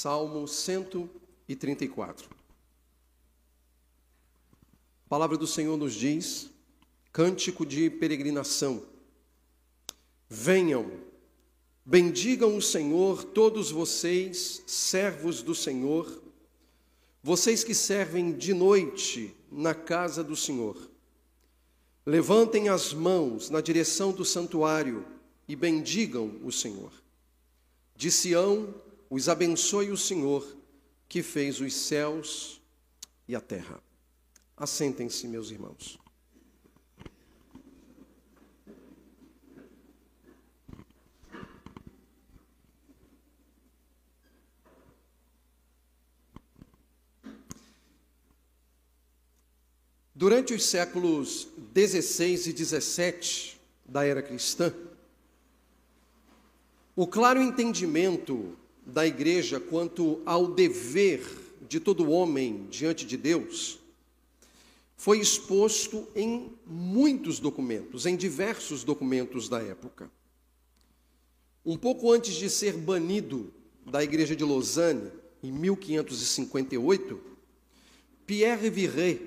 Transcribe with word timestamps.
Salmo 0.00 0.46
134. 0.46 2.30
A 5.04 5.08
palavra 5.08 5.36
do 5.36 5.44
Senhor 5.44 5.76
nos 5.76 5.92
diz, 5.92 6.50
cântico 7.12 7.66
de 7.66 7.90
peregrinação. 7.90 8.80
Venham, 10.28 10.88
bendigam 11.84 12.56
o 12.56 12.62
Senhor, 12.62 13.24
todos 13.24 13.72
vocês, 13.72 14.62
servos 14.68 15.42
do 15.42 15.52
Senhor, 15.52 16.22
vocês 17.20 17.64
que 17.64 17.74
servem 17.74 18.30
de 18.30 18.54
noite 18.54 19.34
na 19.50 19.74
casa 19.74 20.22
do 20.22 20.36
Senhor. 20.36 20.76
Levantem 22.06 22.68
as 22.68 22.94
mãos 22.94 23.50
na 23.50 23.60
direção 23.60 24.12
do 24.12 24.24
santuário 24.24 25.04
e 25.48 25.56
bendigam 25.56 26.38
o 26.44 26.52
Senhor. 26.52 26.92
De 27.96 28.12
Sião, 28.12 28.72
os 29.10 29.28
abençoe 29.28 29.90
o 29.90 29.96
Senhor, 29.96 30.56
que 31.08 31.22
fez 31.22 31.60
os 31.60 31.74
céus 31.74 32.60
e 33.26 33.34
a 33.34 33.40
terra. 33.40 33.82
Assentem-se, 34.56 35.26
meus 35.26 35.50
irmãos. 35.50 35.98
Durante 50.14 50.52
os 50.52 50.64
séculos 50.64 51.46
16 51.72 52.48
e 52.48 52.52
17 52.52 53.60
da 53.86 54.04
era 54.04 54.20
cristã, 54.20 54.74
o 56.96 57.06
claro 57.06 57.40
entendimento 57.40 58.58
da 58.88 59.06
igreja 59.06 59.60
quanto 59.60 60.22
ao 60.24 60.48
dever 60.48 61.22
de 61.68 61.78
todo 61.78 62.10
homem 62.10 62.66
diante 62.70 63.04
de 63.04 63.18
Deus 63.18 63.78
foi 64.96 65.20
exposto 65.20 66.08
em 66.16 66.50
muitos 66.66 67.38
documentos, 67.38 68.06
em 68.06 68.16
diversos 68.16 68.82
documentos 68.82 69.48
da 69.48 69.62
época. 69.62 70.10
Um 71.64 71.76
pouco 71.76 72.10
antes 72.10 72.34
de 72.34 72.48
ser 72.48 72.72
banido 72.72 73.52
da 73.86 74.02
igreja 74.02 74.34
de 74.34 74.42
Lausanne, 74.42 75.12
em 75.42 75.52
1558, 75.52 77.20
Pierre 78.26 78.70
Viret 78.70 79.20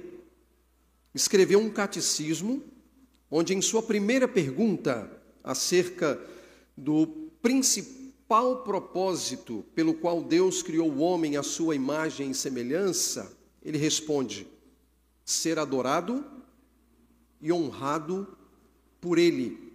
escreveu 1.13 1.59
um 1.59 1.69
catecismo 1.69 2.63
onde, 3.29 3.53
em 3.53 3.61
sua 3.61 3.83
primeira 3.83 4.27
pergunta 4.27 5.09
acerca 5.43 6.19
do 6.75 7.07
principal 7.41 8.00
principal 8.31 8.63
propósito 8.63 9.65
pelo 9.75 9.93
qual 9.93 10.23
Deus 10.23 10.63
criou 10.63 10.89
o 10.89 10.99
homem 10.99 11.35
à 11.35 11.43
sua 11.43 11.75
imagem 11.75 12.31
e 12.31 12.33
semelhança, 12.33 13.37
ele 13.61 13.77
responde: 13.77 14.47
ser 15.25 15.59
adorado 15.59 16.23
e 17.41 17.51
honrado 17.51 18.25
por 19.01 19.17
ele. 19.17 19.73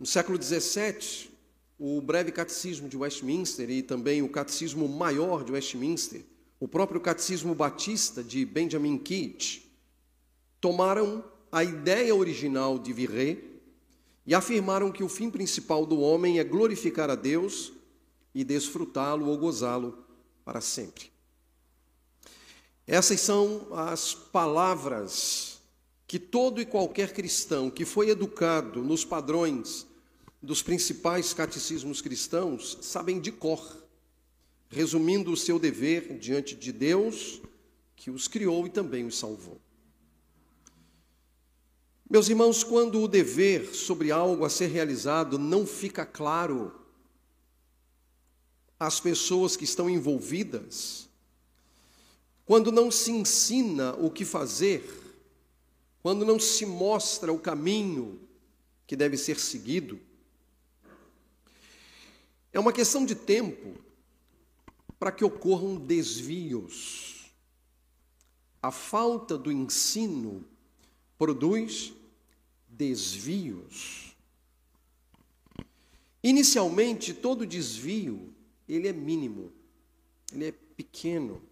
No 0.00 0.04
século 0.04 0.36
XVII, 0.42 1.30
o 1.78 2.00
breve 2.00 2.32
catecismo 2.32 2.88
de 2.88 2.96
Westminster 2.96 3.70
e 3.70 3.82
também 3.82 4.20
o 4.20 4.28
catecismo 4.28 4.88
maior 4.88 5.44
de 5.44 5.52
Westminster, 5.52 6.24
o 6.58 6.66
próprio 6.66 7.00
catecismo 7.00 7.54
batista 7.54 8.20
de 8.20 8.44
Benjamin 8.44 8.98
Keach, 8.98 9.70
tomaram 10.60 11.24
a 11.52 11.62
ideia 11.62 12.12
original 12.12 12.80
de 12.80 12.92
Virret 12.92 13.55
e 14.26 14.34
afirmaram 14.34 14.90
que 14.90 15.04
o 15.04 15.08
fim 15.08 15.30
principal 15.30 15.86
do 15.86 16.00
homem 16.00 16.38
é 16.38 16.44
glorificar 16.44 17.08
a 17.08 17.14
Deus 17.14 17.72
e 18.34 18.42
desfrutá-lo 18.42 19.28
ou 19.28 19.38
gozá-lo 19.38 20.04
para 20.44 20.60
sempre. 20.60 21.10
Essas 22.86 23.20
são 23.20 23.68
as 23.72 24.14
palavras 24.14 25.60
que 26.06 26.18
todo 26.18 26.60
e 26.60 26.66
qualquer 26.66 27.12
cristão 27.12 27.70
que 27.70 27.84
foi 27.84 28.10
educado 28.10 28.82
nos 28.82 29.04
padrões 29.04 29.86
dos 30.42 30.62
principais 30.62 31.32
catecismos 31.32 32.00
cristãos 32.00 32.78
sabem 32.82 33.20
de 33.20 33.32
cor, 33.32 33.84
resumindo 34.68 35.32
o 35.32 35.36
seu 35.36 35.58
dever 35.58 36.18
diante 36.18 36.54
de 36.54 36.70
Deus, 36.72 37.40
que 37.96 38.10
os 38.10 38.28
criou 38.28 38.66
e 38.66 38.70
também 38.70 39.04
os 39.04 39.18
salvou. 39.18 39.60
Meus 42.08 42.28
irmãos, 42.28 42.62
quando 42.62 43.02
o 43.02 43.08
dever 43.08 43.74
sobre 43.74 44.12
algo 44.12 44.44
a 44.44 44.50
ser 44.50 44.68
realizado 44.68 45.40
não 45.40 45.66
fica 45.66 46.06
claro 46.06 46.72
às 48.78 49.00
pessoas 49.00 49.56
que 49.56 49.64
estão 49.64 49.90
envolvidas, 49.90 51.08
quando 52.44 52.70
não 52.70 52.92
se 52.92 53.10
ensina 53.10 53.92
o 53.94 54.08
que 54.08 54.24
fazer, 54.24 54.88
quando 56.00 56.24
não 56.24 56.38
se 56.38 56.64
mostra 56.64 57.32
o 57.32 57.40
caminho 57.40 58.20
que 58.86 58.94
deve 58.94 59.16
ser 59.16 59.40
seguido, 59.40 59.98
é 62.52 62.60
uma 62.60 62.72
questão 62.72 63.04
de 63.04 63.16
tempo 63.16 63.74
para 64.96 65.10
que 65.10 65.24
ocorram 65.24 65.74
desvios. 65.74 67.32
A 68.62 68.70
falta 68.70 69.36
do 69.36 69.50
ensino 69.50 70.44
produz 71.18 71.92
desvios. 72.68 74.16
Inicialmente, 76.22 77.14
todo 77.14 77.46
desvio, 77.46 78.34
ele 78.68 78.88
é 78.88 78.92
mínimo, 78.92 79.52
ele 80.32 80.46
é 80.46 80.52
pequeno. 80.52 81.42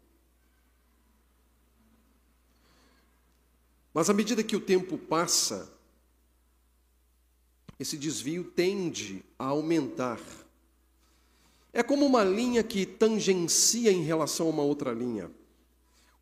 Mas 3.92 4.10
à 4.10 4.12
medida 4.12 4.42
que 4.42 4.56
o 4.56 4.60
tempo 4.60 4.98
passa, 4.98 5.72
esse 7.78 7.96
desvio 7.96 8.44
tende 8.44 9.24
a 9.38 9.46
aumentar. 9.46 10.20
É 11.72 11.82
como 11.82 12.04
uma 12.04 12.24
linha 12.24 12.62
que 12.62 12.84
tangencia 12.84 13.92
em 13.92 14.02
relação 14.02 14.46
a 14.46 14.50
uma 14.50 14.62
outra 14.62 14.92
linha. 14.92 15.30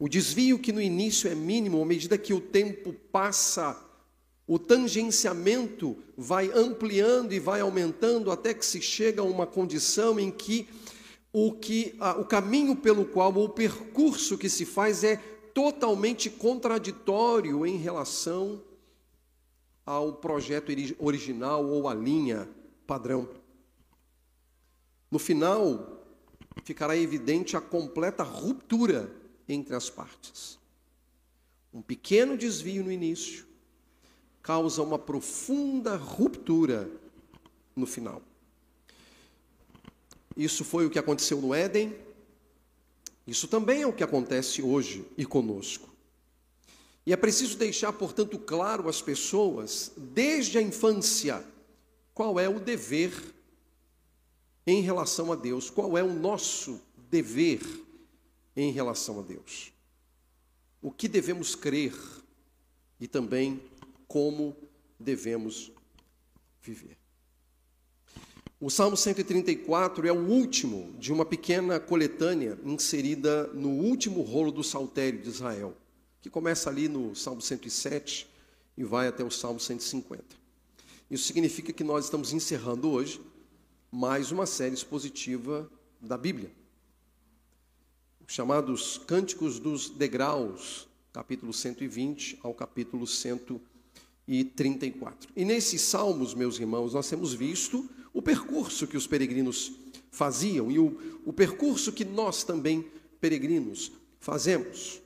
O 0.02 0.08
desvio 0.08 0.58
que 0.58 0.72
no 0.72 0.82
início 0.82 1.30
é 1.30 1.34
mínimo, 1.36 1.80
à 1.80 1.86
medida 1.86 2.18
que 2.18 2.34
o 2.34 2.40
tempo 2.40 2.92
passa, 3.12 3.80
o 4.48 4.58
tangenciamento 4.58 5.96
vai 6.16 6.50
ampliando 6.52 7.32
e 7.32 7.38
vai 7.38 7.60
aumentando 7.60 8.32
até 8.32 8.52
que 8.52 8.66
se 8.66 8.82
chega 8.82 9.22
a 9.22 9.24
uma 9.24 9.46
condição 9.46 10.18
em 10.18 10.28
que 10.28 10.68
o, 11.32 11.52
que, 11.52 11.94
o 12.18 12.24
caminho 12.24 12.74
pelo 12.74 13.04
qual, 13.04 13.32
o 13.32 13.48
percurso 13.48 14.36
que 14.36 14.48
se 14.48 14.66
faz 14.66 15.04
é 15.04 15.18
totalmente 15.54 16.28
contraditório 16.28 17.64
em 17.64 17.76
relação 17.76 18.60
ao 19.86 20.14
projeto 20.14 20.72
original 20.98 21.64
ou 21.64 21.86
à 21.86 21.94
linha 21.94 22.48
padrão. 22.88 23.28
No 25.08 25.20
final, 25.20 26.04
ficará 26.64 26.96
evidente 26.96 27.56
a 27.56 27.60
completa 27.60 28.24
ruptura 28.24 29.21
entre 29.48 29.74
as 29.74 29.90
partes. 29.90 30.58
Um 31.72 31.80
pequeno 31.80 32.36
desvio 32.36 32.84
no 32.84 32.92
início 32.92 33.46
causa 34.42 34.82
uma 34.82 34.98
profunda 34.98 35.96
ruptura 35.96 36.90
no 37.74 37.86
final. 37.86 38.20
Isso 40.36 40.64
foi 40.64 40.86
o 40.86 40.90
que 40.90 40.98
aconteceu 40.98 41.40
no 41.40 41.54
Éden, 41.54 41.94
isso 43.26 43.46
também 43.46 43.82
é 43.82 43.86
o 43.86 43.92
que 43.92 44.02
acontece 44.02 44.62
hoje 44.62 45.04
e 45.16 45.24
conosco. 45.24 45.88
E 47.06 47.12
é 47.12 47.16
preciso 47.16 47.56
deixar, 47.56 47.92
portanto, 47.92 48.38
claro 48.38 48.88
às 48.88 49.02
pessoas, 49.02 49.92
desde 49.96 50.58
a 50.58 50.62
infância, 50.62 51.44
qual 52.14 52.38
é 52.38 52.48
o 52.48 52.60
dever 52.60 53.12
em 54.66 54.80
relação 54.82 55.32
a 55.32 55.36
Deus, 55.36 55.68
qual 55.68 55.98
é 55.98 56.02
o 56.02 56.12
nosso 56.12 56.80
dever 57.10 57.60
em 58.56 58.70
relação 58.70 59.18
a 59.20 59.22
Deus. 59.22 59.72
O 60.80 60.90
que 60.90 61.08
devemos 61.08 61.54
crer 61.54 61.94
e 63.00 63.06
também 63.06 63.60
como 64.06 64.56
devemos 64.98 65.72
viver. 66.60 66.96
O 68.60 68.70
Salmo 68.70 68.96
134 68.96 70.06
é 70.06 70.12
o 70.12 70.28
último 70.28 70.94
de 70.98 71.12
uma 71.12 71.24
pequena 71.24 71.80
coletânea 71.80 72.56
inserida 72.64 73.48
no 73.48 73.70
último 73.70 74.22
rolo 74.22 74.52
do 74.52 74.62
Saltério 74.62 75.20
de 75.20 75.28
Israel, 75.28 75.76
que 76.20 76.30
começa 76.30 76.70
ali 76.70 76.88
no 76.88 77.14
Salmo 77.16 77.42
107 77.42 78.28
e 78.76 78.84
vai 78.84 79.08
até 79.08 79.24
o 79.24 79.30
Salmo 79.30 79.58
150. 79.58 80.24
Isso 81.10 81.24
significa 81.24 81.72
que 81.72 81.82
nós 81.82 82.04
estamos 82.04 82.32
encerrando 82.32 82.88
hoje 82.88 83.20
mais 83.90 84.30
uma 84.30 84.46
série 84.46 84.74
expositiva 84.74 85.68
da 86.00 86.16
Bíblia 86.16 86.61
chamados 88.26 88.98
Cânticos 89.06 89.58
dos 89.58 89.90
Degraus, 89.90 90.88
capítulo 91.12 91.52
120 91.52 92.38
ao 92.42 92.54
capítulo 92.54 93.06
134. 93.06 95.30
E 95.36 95.44
nesses 95.44 95.82
salmos, 95.82 96.34
meus 96.34 96.58
irmãos, 96.58 96.94
nós 96.94 97.08
temos 97.08 97.34
visto 97.34 97.88
o 98.12 98.22
percurso 98.22 98.86
que 98.86 98.96
os 98.96 99.06
peregrinos 99.06 99.72
faziam 100.10 100.70
e 100.70 100.78
o, 100.78 101.20
o 101.24 101.32
percurso 101.32 101.92
que 101.92 102.04
nós 102.04 102.44
também, 102.44 102.86
peregrinos, 103.20 103.92
fazemos. 104.20 105.00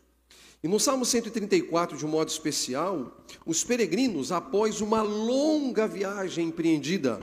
E 0.62 0.68
no 0.68 0.80
Salmo 0.80 1.04
134, 1.04 1.96
de 1.96 2.04
um 2.04 2.08
modo 2.08 2.28
especial, 2.28 3.24
os 3.44 3.62
peregrinos, 3.62 4.32
após 4.32 4.80
uma 4.80 5.02
longa 5.02 5.86
viagem 5.86 6.48
empreendida, 6.48 7.20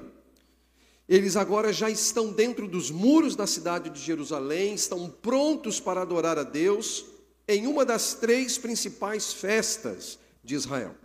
eles 1.08 1.36
agora 1.36 1.74
já 1.74 1.90
estão 1.90 2.32
dentro 2.32 2.68
dos 2.68 2.90
muros 2.90 3.36
da 3.36 3.46
cidade 3.46 3.90
de 3.90 4.00
Jerusalém, 4.00 4.74
estão 4.74 5.10
prontos 5.10 5.80
para 5.80 6.02
adorar 6.02 6.38
a 6.38 6.44
Deus 6.44 7.06
em 7.48 7.68
uma 7.68 7.86
das 7.86 8.14
três 8.14 8.58
principais 8.58 9.34
festas 9.34 10.18
de 10.44 10.56
Israel. 10.56 10.96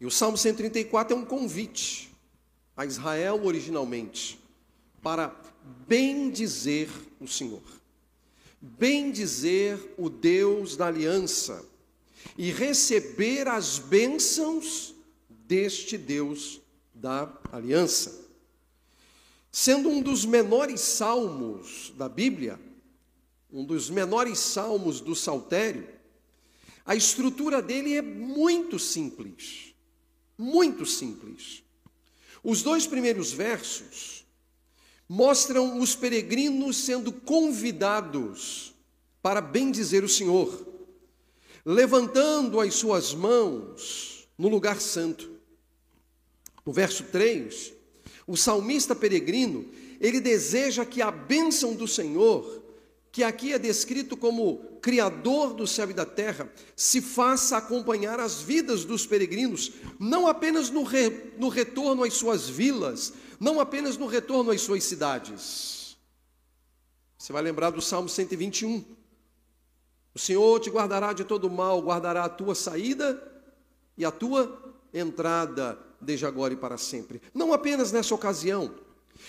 E 0.00 0.06
o 0.06 0.10
Salmo 0.10 0.36
134 0.36 1.14
é 1.14 1.18
um 1.18 1.24
convite 1.24 2.10
a 2.76 2.84
Israel 2.84 3.44
originalmente 3.44 4.38
para 5.02 5.34
bendizer 5.86 6.88
o 7.20 7.28
Senhor, 7.28 7.62
bendizer 8.60 9.78
o 9.96 10.08
Deus 10.08 10.76
da 10.76 10.86
aliança 10.86 11.64
e 12.36 12.50
receber 12.50 13.48
as 13.48 13.78
bênçãos 13.78 14.94
deste 15.28 15.96
Deus 15.96 16.60
da 16.94 17.32
aliança. 17.52 18.25
Sendo 19.58 19.88
um 19.88 20.02
dos 20.02 20.26
menores 20.26 20.82
salmos 20.82 21.90
da 21.96 22.10
Bíblia, 22.10 22.60
um 23.50 23.64
dos 23.64 23.88
menores 23.88 24.38
salmos 24.38 25.00
do 25.00 25.14
Saltério, 25.14 25.88
a 26.84 26.94
estrutura 26.94 27.62
dele 27.62 27.94
é 27.94 28.02
muito 28.02 28.78
simples. 28.78 29.74
Muito 30.36 30.84
simples. 30.84 31.62
Os 32.44 32.60
dois 32.60 32.86
primeiros 32.86 33.32
versos 33.32 34.26
mostram 35.08 35.80
os 35.80 35.96
peregrinos 35.96 36.76
sendo 36.76 37.10
convidados 37.10 38.74
para 39.22 39.40
bendizer 39.40 40.04
o 40.04 40.08
Senhor, 40.08 40.68
levantando 41.64 42.60
as 42.60 42.74
suas 42.74 43.14
mãos 43.14 44.28
no 44.36 44.50
lugar 44.50 44.78
santo. 44.82 45.30
No 46.62 46.74
verso 46.74 47.04
3, 47.04 47.75
o 48.26 48.36
salmista 48.36 48.94
peregrino, 48.94 49.64
ele 50.00 50.20
deseja 50.20 50.84
que 50.84 51.00
a 51.00 51.10
bênção 51.10 51.74
do 51.74 51.86
Senhor, 51.86 52.62
que 53.12 53.22
aqui 53.22 53.52
é 53.52 53.58
descrito 53.58 54.16
como 54.16 54.78
Criador 54.82 55.54
do 55.54 55.66
céu 55.66 55.90
e 55.90 55.94
da 55.94 56.04
terra, 56.04 56.50
se 56.74 57.00
faça 57.00 57.56
acompanhar 57.56 58.18
as 58.18 58.42
vidas 58.42 58.84
dos 58.84 59.06
peregrinos, 59.06 59.72
não 59.98 60.26
apenas 60.26 60.70
no, 60.70 60.82
re, 60.82 61.32
no 61.38 61.48
retorno 61.48 62.02
às 62.02 62.14
suas 62.14 62.48
vilas, 62.48 63.12
não 63.38 63.60
apenas 63.60 63.96
no 63.96 64.06
retorno 64.06 64.50
às 64.50 64.60
suas 64.60 64.84
cidades. 64.84 65.96
Você 67.16 67.32
vai 67.32 67.42
lembrar 67.42 67.70
do 67.70 67.80
Salmo 67.80 68.08
121. 68.08 68.84
O 70.14 70.18
Senhor 70.18 70.60
te 70.60 70.70
guardará 70.70 71.12
de 71.12 71.24
todo 71.24 71.48
mal, 71.48 71.80
guardará 71.80 72.24
a 72.24 72.28
tua 72.28 72.54
saída 72.54 73.22
e 73.96 74.04
a 74.04 74.10
tua 74.10 74.74
entrada 74.92 75.85
desde 76.06 76.24
agora 76.24 76.54
e 76.54 76.56
para 76.56 76.78
sempre. 76.78 77.20
Não 77.34 77.52
apenas 77.52 77.92
nessa 77.92 78.14
ocasião, 78.14 78.74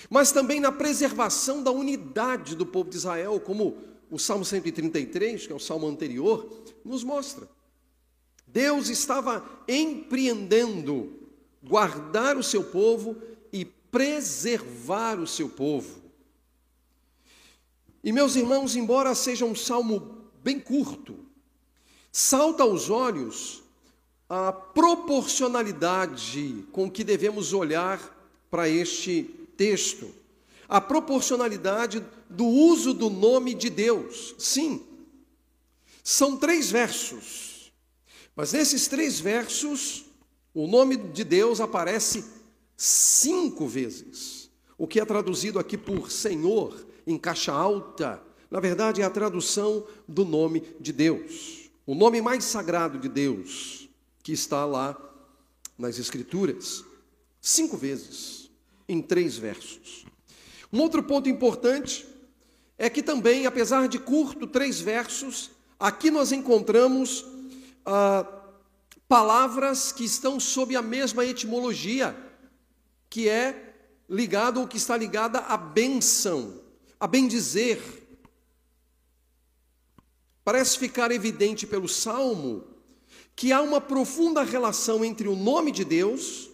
mas 0.09 0.31
também 0.31 0.59
na 0.59 0.71
preservação 0.71 1.61
da 1.61 1.71
unidade 1.71 2.55
do 2.55 2.65
povo 2.65 2.89
de 2.89 2.95
Israel, 2.95 3.39
como 3.39 3.77
o 4.09 4.17
Salmo 4.17 4.45
133, 4.45 5.47
que 5.47 5.51
é 5.51 5.55
o 5.55 5.59
salmo 5.59 5.87
anterior, 5.87 6.47
nos 6.85 7.03
mostra. 7.03 7.49
Deus 8.45 8.87
estava 8.87 9.45
empreendendo 9.67 11.19
guardar 11.61 12.37
o 12.37 12.43
seu 12.43 12.63
povo 12.63 13.17
e 13.51 13.65
preservar 13.65 15.19
o 15.19 15.27
seu 15.27 15.49
povo. 15.49 16.01
E 18.03 18.11
meus 18.11 18.35
irmãos, 18.35 18.75
embora 18.75 19.13
seja 19.13 19.43
um 19.43 19.55
salmo 19.55 20.29
bem 20.41 20.59
curto, 20.59 21.25
salta 22.11 22.63
aos 22.63 22.89
olhos 22.89 23.63
a 24.29 24.51
proporcionalidade 24.51 26.65
com 26.71 26.91
que 26.91 27.03
devemos 27.03 27.53
olhar 27.53 28.15
para 28.49 28.67
este 28.67 29.23
texto, 29.55 30.09
a 30.67 30.81
proporcionalidade 30.81 32.03
do 32.29 32.45
uso 32.45 32.93
do 32.93 33.09
nome 33.09 33.53
de 33.53 33.69
Deus. 33.69 34.35
Sim, 34.37 34.85
são 36.03 36.35
três 36.35 36.69
versos, 36.69 37.71
mas 38.35 38.51
nesses 38.51 38.87
três 38.87 39.17
versos, 39.19 40.05
o 40.53 40.67
nome 40.67 40.97
de 40.97 41.23
Deus 41.23 41.61
aparece 41.61 42.25
cinco 42.75 43.65
vezes, 43.65 44.49
o 44.77 44.85
que 44.85 44.99
é 44.99 45.05
traduzido 45.05 45.57
aqui 45.57 45.77
por 45.77 46.11
Senhor, 46.11 46.85
em 47.05 47.17
caixa 47.17 47.53
alta, 47.53 48.21
na 48.51 48.59
verdade 48.59 49.01
é 49.01 49.05
a 49.05 49.09
tradução 49.09 49.85
do 50.07 50.25
nome 50.25 50.63
de 50.79 50.91
Deus, 50.91 51.69
o 51.85 51.95
nome 51.95 52.21
mais 52.21 52.43
sagrado 52.43 52.99
de 52.99 53.07
Deus 53.07 53.76
que 54.27 54.33
está 54.33 54.65
lá 54.65 54.93
nas 55.77 55.97
Escrituras, 55.97 56.83
cinco 57.39 57.77
vezes, 57.77 58.51
em 58.85 59.01
três 59.01 59.37
versos. 59.37 60.05
Um 60.69 60.81
outro 60.81 61.01
ponto 61.01 61.29
importante 61.29 62.05
é 62.77 62.89
que 62.89 63.01
também, 63.01 63.45
apesar 63.45 63.87
de 63.87 63.97
curto, 63.97 64.45
três 64.45 64.81
versos, 64.81 65.49
aqui 65.79 66.11
nós 66.11 66.33
encontramos 66.33 67.25
ah, 67.85 68.27
palavras 69.07 69.93
que 69.93 70.03
estão 70.03 70.41
sob 70.41 70.75
a 70.75 70.81
mesma 70.81 71.23
etimologia, 71.23 72.13
que 73.09 73.29
é 73.29 73.75
ligado 74.09 74.59
ou 74.59 74.67
que 74.67 74.75
está 74.75 74.97
ligada 74.97 75.39
à 75.39 75.55
benção, 75.55 76.61
a 76.99 77.07
bendizer. 77.07 77.79
Parece 80.43 80.77
ficar 80.77 81.11
evidente 81.11 81.65
pelo 81.65 81.87
salmo 81.87 82.75
que 83.37 83.53
há 83.53 83.61
uma 83.61 83.79
profunda 83.79 84.41
relação 84.41 85.05
entre 85.05 85.27
o 85.27 85.35
nome 85.35 85.71
de 85.71 85.85
Deus 85.85 86.49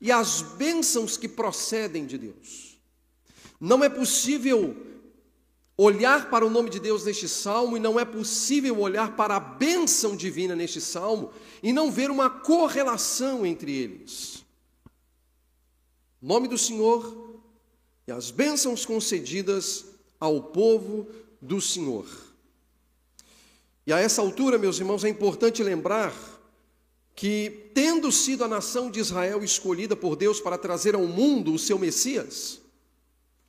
e 0.00 0.10
as 0.10 0.40
bênçãos 0.40 1.18
que 1.18 1.28
procedem 1.28 2.06
de 2.06 2.16
Deus. 2.16 2.78
Não 3.60 3.84
é 3.84 3.88
possível 3.90 4.74
olhar 5.76 6.30
para 6.30 6.46
o 6.46 6.48
nome 6.48 6.70
de 6.70 6.80
Deus 6.80 7.04
neste 7.04 7.28
salmo 7.28 7.76
e 7.76 7.80
não 7.80 8.00
é 8.00 8.04
possível 8.06 8.80
olhar 8.80 9.14
para 9.14 9.36
a 9.36 9.40
bênção 9.40 10.16
divina 10.16 10.56
neste 10.56 10.80
salmo 10.80 11.30
e 11.62 11.70
não 11.70 11.92
ver 11.92 12.10
uma 12.10 12.30
correlação 12.30 13.44
entre 13.44 13.76
eles. 13.76 14.42
Nome 16.20 16.48
do 16.48 16.56
Senhor 16.56 17.42
e 18.08 18.12
as 18.12 18.30
bênçãos 18.30 18.86
concedidas 18.86 19.84
ao 20.18 20.44
povo 20.44 21.06
do 21.42 21.60
Senhor. 21.60 22.23
E 23.86 23.92
a 23.92 23.98
essa 23.98 24.22
altura, 24.22 24.58
meus 24.58 24.78
irmãos, 24.78 25.04
é 25.04 25.08
importante 25.08 25.62
lembrar 25.62 26.14
que, 27.14 27.70
tendo 27.74 28.10
sido 28.10 28.42
a 28.42 28.48
nação 28.48 28.90
de 28.90 28.98
Israel 28.98 29.44
escolhida 29.44 29.94
por 29.94 30.16
Deus 30.16 30.40
para 30.40 30.58
trazer 30.58 30.94
ao 30.94 31.06
mundo 31.06 31.52
o 31.52 31.58
seu 31.58 31.78
Messias, 31.78 32.60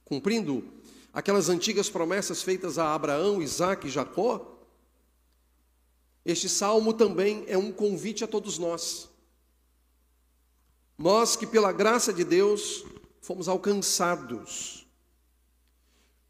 cumprindo 0.03 0.63
aquelas 1.13 1.49
antigas 1.49 1.89
promessas 1.89 2.43
feitas 2.43 2.77
a 2.77 2.93
Abraão, 2.93 3.41
Isaac 3.41 3.87
e 3.87 3.89
Jacó, 3.89 4.59
este 6.25 6.49
salmo 6.49 6.93
também 6.93 7.45
é 7.47 7.57
um 7.57 7.71
convite 7.71 8.23
a 8.23 8.27
todos 8.27 8.57
nós. 8.57 9.09
Nós 10.97 11.35
que, 11.35 11.47
pela 11.47 11.71
graça 11.71 12.11
de 12.11 12.23
Deus, 12.23 12.83
fomos 13.21 13.47
alcançados. 13.47 14.85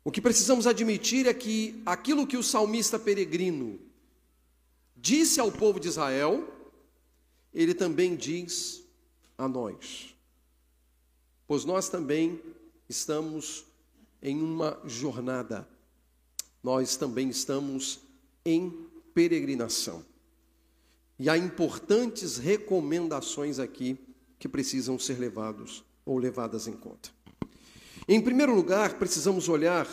O 0.03 0.11
que 0.11 0.21
precisamos 0.21 0.67
admitir 0.67 1.27
é 1.27 1.33
que 1.33 1.81
aquilo 1.85 2.27
que 2.27 2.37
o 2.37 2.43
salmista 2.43 2.99
peregrino 2.99 3.79
disse 5.05 5.39
ao 5.39 5.51
povo 5.51 5.79
de 5.79 5.87
Israel, 5.87 6.51
ele 7.53 7.75
também 7.75 8.15
diz 8.15 8.83
a 9.37 9.47
nós. 9.47 10.15
Pois 11.47 11.63
nós 11.63 11.87
também 11.89 12.41
estamos 12.89 13.65
em 14.19 14.41
uma 14.41 14.81
jornada, 14.83 15.67
nós 16.63 16.95
também 16.95 17.29
estamos 17.29 17.99
em 18.43 18.87
peregrinação. 19.13 20.03
E 21.19 21.29
há 21.29 21.37
importantes 21.37 22.37
recomendações 22.39 23.59
aqui 23.59 23.99
que 24.39 24.49
precisam 24.49 24.97
ser 24.97 25.19
levados 25.19 25.83
ou 26.03 26.17
levadas 26.17 26.67
em 26.67 26.73
conta. 26.73 27.11
Em 28.07 28.19
primeiro 28.19 28.55
lugar, 28.55 28.97
precisamos 28.97 29.49
olhar 29.49 29.87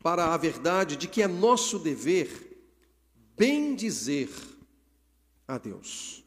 para 0.00 0.32
a 0.32 0.36
verdade 0.36 0.96
de 0.96 1.08
que 1.08 1.20
é 1.20 1.26
nosso 1.26 1.80
dever 1.80 2.53
bendizer 3.36 4.28
a 5.46 5.58
Deus. 5.58 6.24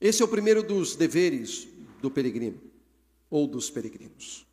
Esse 0.00 0.22
é 0.22 0.24
o 0.24 0.28
primeiro 0.28 0.62
dos 0.62 0.96
deveres 0.96 1.66
do 2.00 2.10
peregrino 2.10 2.60
ou 3.30 3.46
dos 3.46 3.70
peregrinos. 3.70 4.46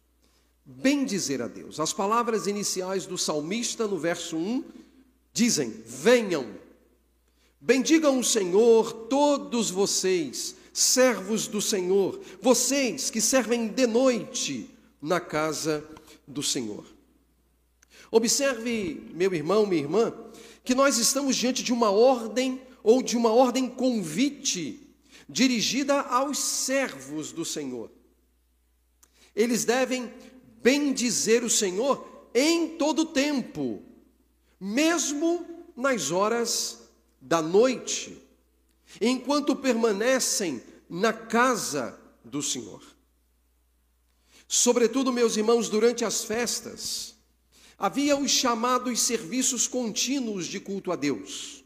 Bendizer 0.63 1.41
a 1.41 1.48
Deus. 1.48 1.79
As 1.79 1.91
palavras 1.91 2.48
iniciais 2.48 3.05
do 3.05 3.17
salmista 3.17 3.88
no 3.88 3.98
verso 3.98 4.38
1 4.38 4.63
dizem: 5.33 5.83
Venham, 5.86 6.55
bendigam 7.60 8.19
o 8.19 8.24
Senhor, 8.24 8.93
todos 9.07 9.69
vocês, 9.69 10.55
servos 10.71 11.48
do 11.48 11.62
Senhor, 11.62 12.21
vocês 12.41 13.10
que 13.10 13.19
servem 13.19 13.67
de 13.67 13.86
noite 13.86 14.69
na 15.01 15.19
casa 15.19 15.83
do 16.27 16.41
Senhor. 16.41 16.86
Observe, 18.12 19.08
meu 19.13 19.34
irmão, 19.34 19.65
minha 19.65 19.82
irmã, 19.82 20.13
que 20.65 20.75
nós 20.75 20.98
estamos 20.98 21.38
diante 21.38 21.63
de 21.63 21.72
uma 21.72 21.89
ordem 21.89 22.62
ou 22.84 23.01
de 23.01 23.15
uma 23.15 23.32
ordem 23.32 23.70
convite 23.70 24.96
dirigida 25.30 26.01
aos 26.01 26.38
servos 26.38 27.32
do 27.32 27.46
Senhor. 27.46 27.89
Eles 29.34 29.63
devem 29.63 30.12
bendizer 30.62 31.44
o 31.44 31.50
Senhor 31.50 32.27
em 32.34 32.77
todo 32.77 33.06
tempo, 33.06 33.82
mesmo 34.60 35.46
nas 35.75 36.12
horas 36.12 36.80
da 37.20 37.41
noite, 37.41 38.22
enquanto 39.00 39.56
permanecem 39.56 40.62
na 40.89 41.13
casa 41.13 41.98
do 42.25 42.41
Senhor. 42.41 42.84
Sobretudo, 44.48 45.13
meus 45.13 45.38
irmãos, 45.38 45.70
durante 45.70 46.03
as 46.03 46.25
festas, 46.25 47.11
havia 47.81 48.15
os 48.15 48.29
chamados 48.29 49.01
serviços 49.01 49.67
contínuos 49.67 50.45
de 50.45 50.59
culto 50.59 50.91
a 50.91 50.95
Deus. 50.95 51.63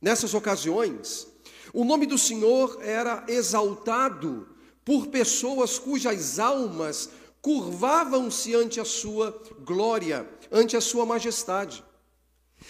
Nessas 0.00 0.32
ocasiões, 0.32 1.26
o 1.72 1.84
nome 1.84 2.06
do 2.06 2.16
Senhor 2.16 2.78
era 2.80 3.24
exaltado 3.26 4.46
por 4.84 5.08
pessoas 5.08 5.76
cujas 5.76 6.38
almas 6.38 7.10
curvavam-se 7.42 8.54
ante 8.54 8.78
a 8.78 8.84
sua 8.84 9.36
glória, 9.64 10.24
ante 10.52 10.76
a 10.76 10.80
sua 10.80 11.04
majestade. 11.04 11.82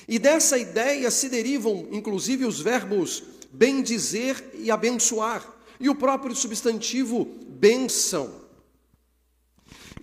E 0.09 0.19
dessa 0.19 0.57
ideia 0.57 1.11
se 1.11 1.29
derivam, 1.29 1.87
inclusive, 1.93 2.47
os 2.47 2.63
verbos 2.63 3.25
bendizer 3.53 4.53
e 4.55 4.71
abençoar, 4.71 5.47
e 5.79 5.91
o 5.91 5.95
próprio 5.95 6.35
substantivo 6.35 7.27
bênção. 7.47 8.44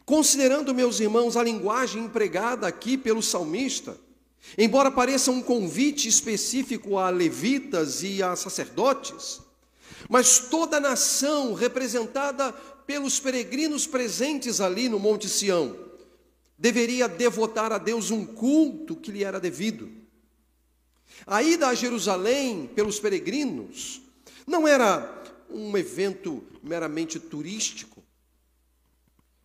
Considerando, 0.06 0.74
meus 0.74 1.00
irmãos, 1.00 1.38
a 1.38 1.44
linguagem 1.44 2.06
empregada 2.06 2.68
aqui 2.68 2.98
pelo 2.98 3.22
salmista, 3.22 3.98
embora 4.58 4.92
pareça 4.92 5.32
um 5.32 5.42
convite 5.42 6.08
específico 6.08 6.98
a 6.98 7.10
levitas 7.10 8.04
e 8.04 8.22
a 8.22 8.36
sacerdotes, 8.36 9.40
mas 10.10 10.40
toda 10.40 10.78
a 10.78 10.82
nação 10.82 11.54
representada 11.54 12.52
pelos 12.86 13.20
peregrinos 13.20 13.86
presentes 13.88 14.60
ali 14.60 14.90
no 14.90 15.00
Monte 15.00 15.30
Sião 15.30 15.92
deveria 16.58 17.08
devotar 17.08 17.72
a 17.72 17.80
Deus 17.80 18.12
um 18.12 18.24
culto 18.24 18.96
que 18.96 19.12
lhe 19.12 19.24
era 19.24 19.40
devido. 19.40 19.90
A 21.26 21.42
ida 21.42 21.68
a 21.68 21.74
Jerusalém 21.74 22.70
pelos 22.76 23.00
peregrinos 23.00 24.02
não 24.46 24.68
era 24.68 25.24
um 25.50 25.76
evento 25.76 26.44
meramente 26.62 27.20
turístico, 27.20 27.91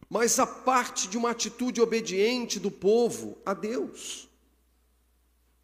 mas 0.09 0.39
a 0.39 0.47
parte 0.47 1.09
de 1.09 1.19
uma 1.19 1.31
atitude 1.31 1.81
obediente 1.81 2.61
do 2.61 2.71
povo 2.71 3.37
a 3.45 3.53
Deus. 3.53 4.29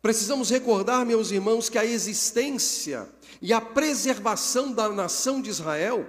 Precisamos 0.01 0.51
recordar, 0.51 1.07
meus 1.07 1.31
irmãos, 1.31 1.69
que 1.69 1.79
a 1.79 1.85
existência 1.85 3.09
e 3.41 3.53
a 3.53 3.61
preservação 3.61 4.73
da 4.73 4.89
nação 4.89 5.41
de 5.41 5.49
Israel 5.49 6.05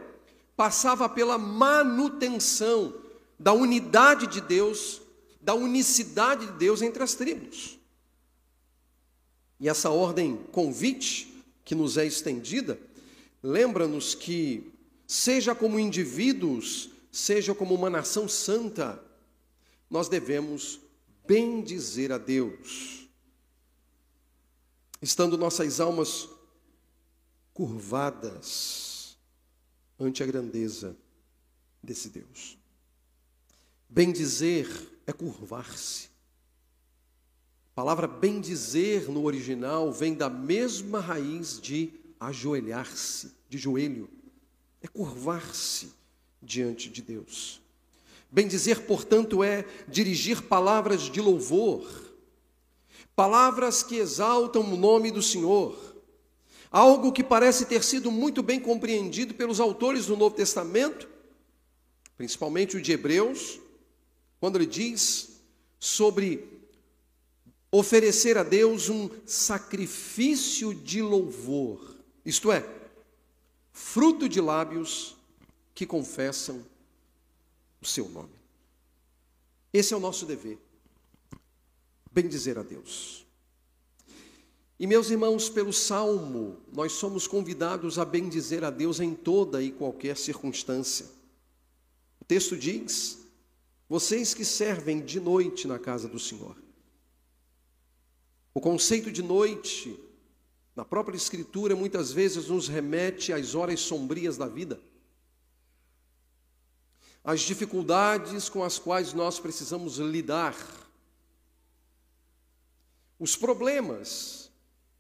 passava 0.56 1.08
pela 1.08 1.38
manutenção 1.38 2.96
da 3.40 3.54
unidade 3.54 4.26
de 4.28 4.42
Deus, 4.42 5.02
da 5.40 5.54
unicidade 5.54 6.48
de 6.48 6.54
Deus 6.54 6.82
entre 6.82 7.04
as 7.04 7.14
tribos. 7.14 7.78
E 9.60 9.70
essa 9.70 9.90
ordem 9.90 10.38
convite 10.52 11.44
que 11.64 11.76
nos 11.76 11.98
é 11.98 12.06
estendida, 12.06 12.80
lembra-nos 13.42 14.16
que, 14.16 14.72
seja 15.08 15.54
como 15.54 15.80
indivíduos, 15.80 16.90
seja 17.14 17.54
como 17.54 17.76
uma 17.76 17.92
nação 17.92 18.28
santa, 18.28 19.00
nós 19.88 20.10
devemos 20.10 20.80
bendizer 21.28 22.12
a 22.12 22.18
Deus. 22.18 23.08
Estando 25.00 25.38
nossas 25.38 25.80
almas 25.80 26.28
curvadas 27.54 29.16
ante 30.00 30.24
a 30.24 30.26
grandeza 30.26 30.98
desse 31.84 32.10
Deus. 32.10 32.58
Bendizer 33.88 34.68
é 35.06 35.14
curvar-se. 35.14 36.08
A 37.68 37.76
palavra 37.76 38.08
bendizer 38.08 39.08
no 39.12 39.24
original 39.24 39.92
vem 39.94 40.16
da 40.16 40.32
mesma 40.32 41.00
raiz 41.00 41.62
de 41.62 41.94
ajoelhar-se, 42.20 43.36
de 43.48 43.60
joelho. 43.60 44.10
É 44.82 44.88
curvar-se 44.88 46.02
diante 46.44 46.90
de 46.90 47.02
Deus. 47.02 47.62
Bendizer, 48.30 48.82
portanto, 48.82 49.44
é 49.44 49.66
dirigir 49.88 50.42
palavras 50.44 51.04
de 51.04 51.22
louvor, 51.22 51.88
palavras 53.16 53.84
que 53.84 53.98
exaltam 53.98 54.62
o 54.64 54.78
nome 54.78 55.12
do 55.12 55.22
Senhor, 55.22 55.78
algo 56.72 57.12
que 57.12 57.24
parece 57.24 57.66
ter 57.66 57.84
sido 57.84 58.12
muito 58.12 58.42
bem 58.42 58.60
compreendido 58.60 59.36
pelos 59.36 59.60
autores 59.60 60.08
do 60.08 60.18
Novo 60.18 60.36
Testamento, 60.36 61.08
principalmente 62.18 62.76
o 62.76 62.82
de 62.82 62.92
Hebreus, 62.92 63.60
quando 64.40 64.58
ele 64.58 64.66
diz 64.66 65.40
sobre 65.80 66.48
oferecer 67.72 68.38
a 68.38 68.44
Deus 68.44 68.90
um 68.90 69.10
sacrifício 69.26 70.74
de 70.74 71.02
louvor, 71.02 71.96
isto 72.26 72.52
é, 72.52 72.68
fruto 73.72 74.28
de 74.28 74.42
lábios 74.42 75.16
que 75.74 75.86
confessam 75.86 76.64
o 77.82 77.86
seu 77.86 78.08
nome. 78.10 78.34
Esse 79.72 79.94
é 79.94 79.98
o 79.98 80.00
nosso 80.00 80.26
dever, 80.26 80.60
bendizer 82.12 82.58
a 82.60 82.64
Deus. 82.64 83.26
E 84.80 84.86
meus 84.86 85.10
irmãos, 85.10 85.50
pelo 85.50 85.74
salmo, 85.74 86.58
nós 86.72 86.94
somos 86.94 87.26
convidados 87.28 87.98
a 87.98 88.06
bendizer 88.06 88.64
a 88.64 88.70
Deus 88.70 89.00
em 89.00 89.16
toda 89.16 89.64
e 89.64 89.72
qualquer 89.72 90.18
circunstância. 90.18 91.08
O 92.20 92.26
texto 92.26 92.56
diz: 92.56 93.20
Vocês 93.90 94.34
que 94.34 94.46
servem 94.46 95.04
de 95.04 95.20
noite 95.20 95.68
na 95.68 95.80
casa 95.80 96.08
do 96.08 96.20
Senhor. 96.20 96.56
O 98.54 98.62
conceito 98.62 99.12
de 99.12 99.24
noite, 99.24 100.00
na 100.76 100.86
própria 100.86 101.18
Escritura, 101.18 101.76
muitas 101.76 102.12
vezes 102.12 102.48
nos 102.48 102.68
remete 102.68 103.34
às 103.34 103.56
horas 103.56 103.80
sombrias 103.80 104.38
da 104.38 104.48
vida 104.48 104.80
as 107.24 107.42
dificuldades 107.42 108.50
com 108.50 108.64
as 108.64 108.78
quais 108.78 109.14
nós 109.14 109.40
precisamos 109.40 109.98
lidar, 109.98 110.56
os 113.18 113.38
problemas 113.38 114.52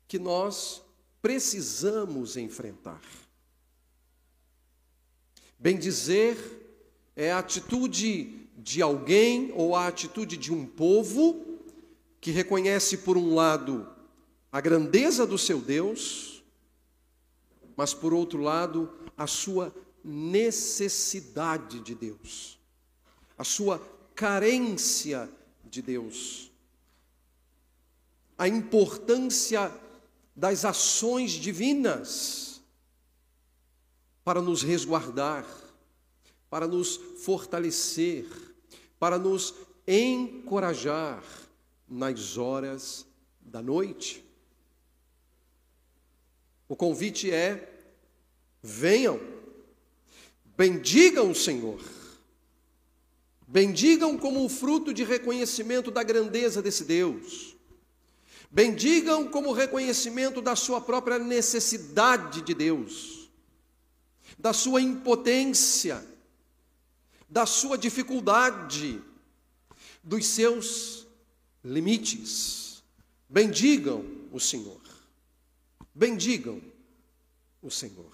que 0.08 0.18
nós 0.18 0.82
precisamos 1.22 2.38
enfrentar. 2.38 3.02
Bem 5.60 5.78
dizer, 5.78 6.38
é 7.16 7.32
a 7.32 7.40
atitude 7.40 8.48
de 8.58 8.82
alguém 8.82 9.52
ou 9.56 9.76
a 9.76 9.88
atitude 9.88 10.38
de 10.38 10.54
um 10.54 10.66
povo 10.66 11.60
que 12.22 12.32
reconhece, 12.32 13.00
por 13.00 13.18
um 13.18 13.36
lado, 13.36 13.90
a 14.52 14.62
grandeza 14.62 15.28
do 15.28 15.38
seu 15.38 15.60
Deus, 15.60 16.44
mas, 17.76 17.94
por 17.94 18.14
outro 18.14 18.42
lado, 18.42 18.90
a 19.18 19.28
sua 19.28 19.74
necessidade 20.04 21.80
de 21.80 21.96
Deus, 21.96 22.60
a 23.38 23.44
sua 23.44 23.80
carência 24.16 25.30
de 25.64 25.82
Deus, 25.82 26.52
a 28.38 28.48
importância 28.48 29.72
das 30.36 30.66
ações 30.66 31.32
divinas 31.32 32.62
para 34.24 34.42
nos 34.42 34.64
resguardar, 34.64 35.46
para 36.50 36.68
nos 36.68 36.98
fortalecer, 37.24 38.28
para 39.00 39.18
nos 39.18 39.54
encorajar 39.88 41.24
nas 41.88 42.38
horas 42.38 43.06
da 43.42 43.62
noite. 43.62 44.24
O 46.68 46.76
convite 46.76 47.32
é: 47.32 47.86
venham, 48.62 49.20
Bendigam 50.56 51.32
o 51.32 51.36
Senhor. 51.36 51.82
Bendigam 53.48 54.18
como 54.18 54.44
um 54.44 54.50
fruto 54.50 54.94
de 54.94 55.04
reconhecimento 55.04 55.92
da 55.92 56.04
grandeza 56.04 56.62
desse 56.62 56.84
Deus. 56.84 57.56
Bendigam 58.50 59.28
como 59.28 59.52
reconhecimento 59.52 60.42
da 60.42 60.56
sua 60.56 60.80
própria 60.80 61.18
necessidade 61.18 62.44
de 62.44 62.54
Deus, 62.54 63.30
da 64.38 64.54
sua 64.54 64.80
impotência, 64.80 66.06
da 67.28 67.48
sua 67.48 67.78
dificuldade, 67.78 69.02
dos 70.04 70.28
seus 70.28 71.08
limites. 71.64 72.84
Bendigam 73.28 74.06
o 74.32 74.40
Senhor. 74.40 74.82
Bendigam 75.94 76.62
o 77.62 77.72
Senhor. 77.72 78.12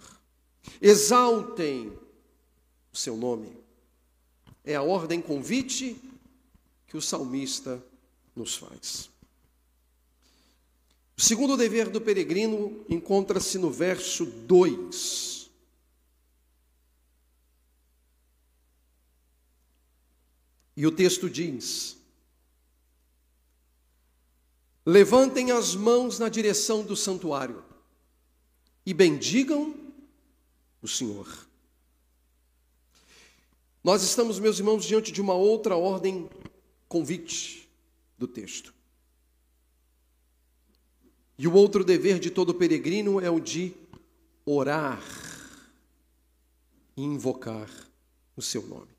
exaltem 0.81 1.98
o 2.91 2.98
seu 2.98 3.15
nome. 3.15 3.55
É 4.63 4.75
a 4.75 4.81
ordem 4.81 5.22
convite 5.22 6.00
que 6.88 6.98
o 6.98 7.01
salmista 7.01 7.84
nos 8.36 8.55
faz. 8.55 9.10
O 11.17 11.22
segundo 11.22 11.58
dever 11.58 11.89
do 11.89 12.00
peregrino 12.00 12.86
encontra-se 12.88 13.58
no 13.58 13.69
verso 13.69 14.25
2. 14.25 15.50
E 20.77 20.88
o 20.88 20.91
texto 20.91 21.29
diz: 21.29 21.98
Levantem 24.86 25.51
as 25.51 25.75
mãos 25.75 26.19
na 26.19 26.29
direção 26.29 26.84
do 26.86 26.96
santuário 26.96 27.65
e 28.86 28.93
bendigam 28.93 29.75
o 30.81 30.88
Senhor. 30.88 31.49
Nós 33.83 34.03
estamos, 34.03 34.39
meus 34.39 34.59
irmãos, 34.59 34.83
diante 34.83 35.12
de 35.12 35.21
uma 35.21 35.33
outra 35.33 35.75
ordem 35.75 36.29
convite 36.88 37.69
do 38.17 38.27
texto. 38.27 38.74
E 41.38 41.48
o 41.48 41.53
outro 41.53 41.86
dever 41.86 42.19
de 42.19 42.29
todo 42.29 42.53
peregrino 42.53 43.21
é 43.21 43.29
o 43.29 43.39
de 43.39 43.74
orar 44.45 45.01
e 46.98 47.01
invocar 47.01 47.69
o 48.36 48.41
seu 48.41 48.62
nome. 48.67 48.89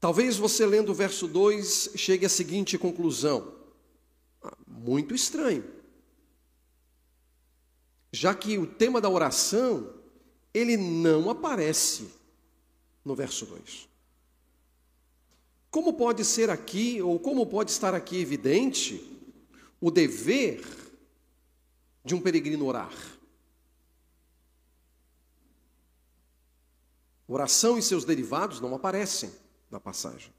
Talvez 0.00 0.36
você 0.36 0.66
lendo 0.66 0.90
o 0.90 0.94
verso 0.94 1.28
2 1.28 1.90
chegue 1.94 2.26
à 2.26 2.28
seguinte 2.28 2.76
conclusão: 2.76 3.54
ah, 4.42 4.56
muito 4.66 5.14
estranho. 5.14 5.64
Já 8.10 8.34
que 8.34 8.58
o 8.58 8.66
tema 8.66 9.00
da 9.00 9.08
oração, 9.08 9.94
ele 10.52 10.76
não 10.76 11.30
aparece 11.30 12.10
no 13.04 13.14
verso 13.14 13.46
2. 13.46 13.88
Como 15.70 15.94
pode 15.94 16.24
ser 16.24 16.50
aqui, 16.50 17.00
ou 17.00 17.18
como 17.18 17.46
pode 17.46 17.70
estar 17.70 17.94
aqui 17.94 18.18
evidente, 18.18 19.02
o 19.80 19.90
dever 19.90 20.62
de 22.04 22.14
um 22.14 22.20
peregrino 22.20 22.66
orar? 22.66 22.92
Oração 27.26 27.78
e 27.78 27.82
seus 27.82 28.04
derivados 28.04 28.60
não 28.60 28.74
aparecem 28.74 29.32
na 29.70 29.80
passagem. 29.80 30.30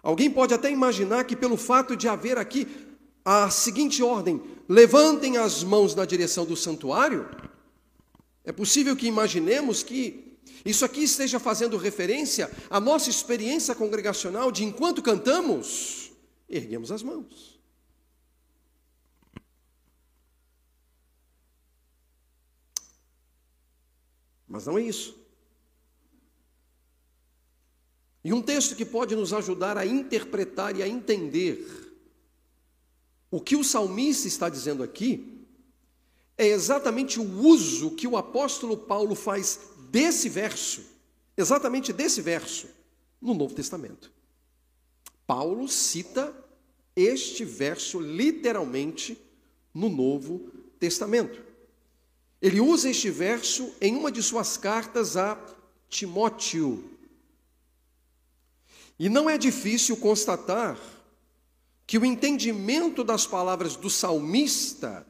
Alguém 0.00 0.30
pode 0.30 0.54
até 0.54 0.70
imaginar 0.70 1.24
que, 1.24 1.34
pelo 1.34 1.56
fato 1.56 1.96
de 1.96 2.08
haver 2.08 2.38
aqui 2.38 2.68
a 3.24 3.50
seguinte 3.50 4.02
ordem: 4.02 4.40
levantem 4.68 5.36
as 5.36 5.64
mãos 5.64 5.94
na 5.94 6.04
direção 6.04 6.46
do 6.46 6.56
santuário, 6.56 7.28
é 8.44 8.52
possível 8.52 8.96
que 8.96 9.06
imaginemos 9.06 9.82
que 9.82 10.31
isso 10.64 10.84
aqui 10.84 11.02
esteja 11.02 11.40
fazendo 11.40 11.76
referência 11.76 12.50
à 12.70 12.78
nossa 12.78 13.10
experiência 13.10 13.74
congregacional 13.74 14.52
de 14.52 14.64
enquanto 14.64 15.02
cantamos, 15.02 16.12
erguemos 16.48 16.92
as 16.92 17.02
mãos. 17.02 17.60
Mas 24.46 24.66
não 24.66 24.78
é 24.78 24.82
isso. 24.82 25.16
E 28.24 28.32
um 28.32 28.42
texto 28.42 28.76
que 28.76 28.84
pode 28.84 29.16
nos 29.16 29.32
ajudar 29.32 29.76
a 29.76 29.84
interpretar 29.84 30.76
e 30.76 30.82
a 30.82 30.86
entender 30.86 31.66
o 33.30 33.40
que 33.40 33.56
o 33.56 33.64
salmista 33.64 34.28
está 34.28 34.48
dizendo 34.48 34.82
aqui 34.82 35.46
é 36.36 36.46
exatamente 36.46 37.18
o 37.18 37.40
uso 37.40 37.92
que 37.92 38.06
o 38.06 38.16
apóstolo 38.16 38.76
Paulo 38.76 39.14
faz 39.14 39.58
desse 39.92 40.30
verso, 40.30 40.82
exatamente 41.36 41.92
desse 41.92 42.22
verso, 42.22 42.66
no 43.20 43.34
Novo 43.34 43.54
Testamento. 43.54 44.10
Paulo 45.26 45.68
cita 45.68 46.34
este 46.96 47.44
verso 47.44 48.00
literalmente 48.00 49.18
no 49.72 49.90
Novo 49.90 50.50
Testamento. 50.80 51.42
Ele 52.40 52.58
usa 52.58 52.88
este 52.88 53.10
verso 53.10 53.70
em 53.82 53.94
uma 53.94 54.10
de 54.10 54.22
suas 54.22 54.56
cartas 54.56 55.14
a 55.18 55.38
Timóteo. 55.90 56.90
E 58.98 59.10
não 59.10 59.28
é 59.28 59.36
difícil 59.36 59.96
constatar 59.98 60.78
que 61.86 61.98
o 61.98 62.04
entendimento 62.04 63.04
das 63.04 63.26
palavras 63.26 63.76
do 63.76 63.90
salmista, 63.90 65.06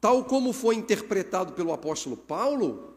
tal 0.00 0.24
como 0.24 0.52
foi 0.52 0.74
interpretado 0.74 1.52
pelo 1.52 1.72
apóstolo 1.72 2.16
Paulo, 2.16 2.95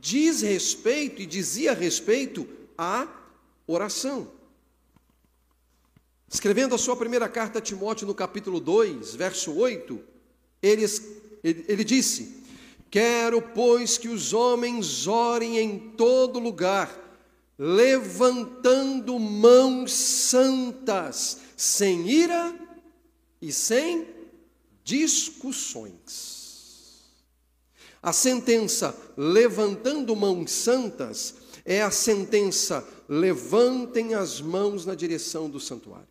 diz 0.00 0.42
respeito 0.42 1.22
e 1.22 1.26
dizia 1.26 1.72
respeito 1.72 2.48
à 2.76 3.08
oração. 3.66 4.30
Escrevendo 6.30 6.74
a 6.74 6.78
sua 6.78 6.96
primeira 6.96 7.28
carta 7.28 7.58
a 7.58 7.62
Timóteo 7.62 8.06
no 8.06 8.14
capítulo 8.14 8.60
2, 8.60 9.14
verso 9.14 9.54
8, 9.54 9.98
ele, 10.62 10.84
ele, 11.42 11.64
ele 11.66 11.84
disse: 11.84 12.42
Quero, 12.90 13.40
pois, 13.40 13.96
que 13.96 14.08
os 14.08 14.32
homens 14.32 15.06
orem 15.06 15.58
em 15.58 15.78
todo 15.78 16.38
lugar, 16.38 16.90
levantando 17.58 19.18
mãos 19.18 19.92
santas, 19.92 21.38
sem 21.56 22.08
ira 22.08 22.54
e 23.40 23.52
sem 23.52 24.06
discussões. 24.84 26.37
A 28.08 28.12
sentença 28.14 28.98
levantando 29.18 30.16
mãos 30.16 30.50
santas 30.50 31.34
é 31.62 31.82
a 31.82 31.90
sentença 31.90 32.82
levantem 33.06 34.14
as 34.14 34.40
mãos 34.40 34.86
na 34.86 34.94
direção 34.94 35.50
do 35.50 35.60
santuário. 35.60 36.08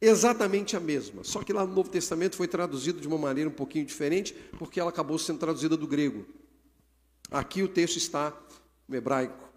Exatamente 0.00 0.76
a 0.76 0.80
mesma, 0.80 1.24
só 1.24 1.42
que 1.42 1.52
lá 1.52 1.66
no 1.66 1.74
Novo 1.74 1.90
Testamento 1.90 2.36
foi 2.36 2.46
traduzido 2.46 3.00
de 3.00 3.08
uma 3.08 3.18
maneira 3.18 3.50
um 3.50 3.52
pouquinho 3.52 3.84
diferente, 3.84 4.32
porque 4.56 4.78
ela 4.78 4.90
acabou 4.90 5.18
sendo 5.18 5.40
traduzida 5.40 5.76
do 5.76 5.84
grego. 5.84 6.24
Aqui 7.28 7.60
o 7.60 7.68
texto 7.68 7.96
está 7.96 8.32
no 8.86 8.94
hebraico. 8.94 9.48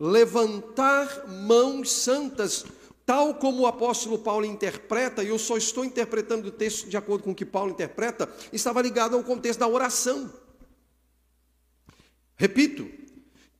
Levantar 0.00 1.28
mãos 1.28 1.92
santas, 1.92 2.64
tal 3.06 3.36
como 3.36 3.62
o 3.62 3.66
apóstolo 3.68 4.18
Paulo 4.18 4.44
interpreta, 4.44 5.22
e 5.22 5.28
eu 5.28 5.38
só 5.38 5.56
estou 5.56 5.84
interpretando 5.84 6.48
o 6.48 6.50
texto 6.50 6.88
de 6.88 6.96
acordo 6.96 7.22
com 7.22 7.30
o 7.30 7.36
que 7.36 7.44
Paulo 7.44 7.70
interpreta, 7.70 8.28
estava 8.52 8.82
ligado 8.82 9.14
ao 9.14 9.22
contexto 9.22 9.60
da 9.60 9.68
oração. 9.68 10.41
Repito, 12.42 12.90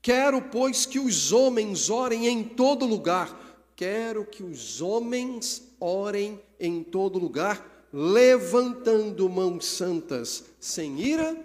quero, 0.03 0.42
pois, 0.42 0.85
que 0.85 0.99
os 0.99 1.31
homens 1.31 1.88
orem 1.88 2.27
em 2.27 2.42
todo 2.42 2.85
lugar. 2.85 3.71
Quero 3.77 4.25
que 4.25 4.42
os 4.42 4.83
homens 4.83 5.62
orem 5.79 6.42
em 6.59 6.83
todo 6.83 7.16
lugar, 7.16 7.87
levantando 7.92 9.29
mãos 9.29 9.66
santas, 9.66 10.47
sem 10.59 11.01
ira 11.01 11.40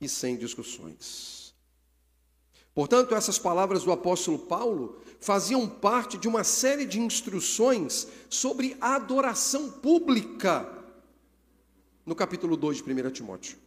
e 0.00 0.08
sem 0.08 0.36
discussões. 0.36 1.52
Portanto, 2.72 3.16
essas 3.16 3.36
palavras 3.36 3.82
do 3.82 3.90
apóstolo 3.90 4.38
Paulo 4.38 5.00
faziam 5.18 5.68
parte 5.68 6.16
de 6.16 6.28
uma 6.28 6.44
série 6.44 6.86
de 6.86 7.00
instruções 7.00 8.06
sobre 8.30 8.76
adoração 8.80 9.72
pública 9.72 10.72
no 12.06 12.14
capítulo 12.14 12.56
2 12.56 12.76
de 12.76 12.84
1 12.84 13.10
Timóteo. 13.10 13.65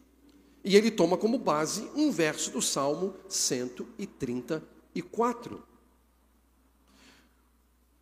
E 0.69 0.75
ele 0.75 0.91
toma 0.91 1.17
como 1.17 1.39
base 1.39 1.89
um 1.95 2.12
verso 2.12 2.51
do 2.51 2.62
Salmo 2.62 3.15
134. 3.27 5.63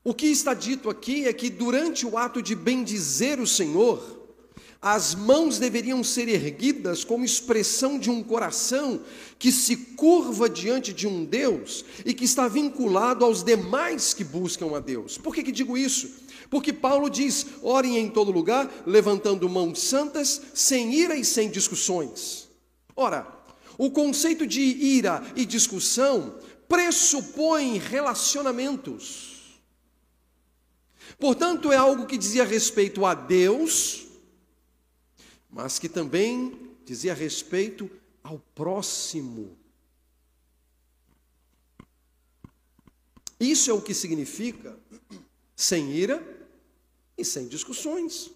O 0.04 0.14
que 0.14 0.28
está 0.28 0.54
dito 0.54 0.90
aqui 0.90 1.26
é 1.26 1.32
que 1.32 1.50
durante 1.50 2.06
o 2.06 2.18
ato 2.18 2.42
de 2.42 2.54
bendizer 2.56 3.40
o 3.40 3.48
Senhor, 3.48 4.36
as 4.82 5.16
mãos 5.16 5.58
deveriam 5.58 6.04
ser 6.04 6.28
erguidas 6.28 7.06
como 7.06 7.24
expressão 7.24 7.98
de 7.98 8.10
um 8.10 8.22
coração 8.22 9.00
que 9.40 9.50
se 9.50 9.78
curva 9.96 10.50
diante 10.50 10.92
de 10.92 11.08
um 11.08 11.24
Deus 11.24 11.86
e 12.06 12.14
que 12.14 12.26
está 12.26 12.50
vinculado 12.50 13.24
aos 13.24 13.46
demais 13.46 14.14
que 14.14 14.26
buscam 14.26 14.76
a 14.76 14.82
Deus. 14.82 15.18
Por 15.18 15.34
que, 15.34 15.42
que 15.42 15.54
digo 15.54 15.78
isso? 15.78 16.16
Porque 16.50 16.74
Paulo 16.74 17.10
diz: 17.10 17.46
orem 17.62 17.98
em 17.98 18.10
todo 18.10 18.30
lugar, 18.30 18.70
levantando 18.86 19.48
mãos 19.48 19.80
santas, 19.80 20.42
sem 20.54 20.94
ira 20.94 21.16
e 21.16 21.24
sem 21.24 21.50
discussões. 21.50 22.47
Ora, 23.00 23.32
o 23.78 23.92
conceito 23.92 24.48
de 24.48 24.60
ira 24.60 25.22
e 25.36 25.46
discussão 25.46 26.40
pressupõe 26.68 27.78
relacionamentos. 27.78 29.62
Portanto, 31.20 31.72
é 31.72 31.78
algo 31.78 32.08
que 32.08 32.18
dizia 32.18 32.44
respeito 32.44 33.06
a 33.06 33.14
Deus, 33.14 34.08
mas 35.48 35.78
que 35.78 35.88
também 35.88 36.76
dizia 36.84 37.14
respeito 37.14 37.90
ao 38.24 38.40
próximo. 38.56 39.56
Isso 43.40 43.70
é 43.70 43.74
o 43.74 43.82
que 43.82 43.94
significa 43.94 44.76
sem 45.56 45.92
ira 45.92 46.22
e 47.16 47.24
sem 47.24 47.48
discussões. 47.48 48.32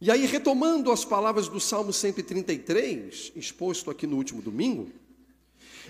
E 0.00 0.10
aí, 0.10 0.26
retomando 0.26 0.92
as 0.92 1.04
palavras 1.04 1.48
do 1.48 1.58
Salmo 1.58 1.92
133, 1.92 3.32
exposto 3.34 3.90
aqui 3.90 4.06
no 4.06 4.16
último 4.16 4.42
domingo, 4.42 4.90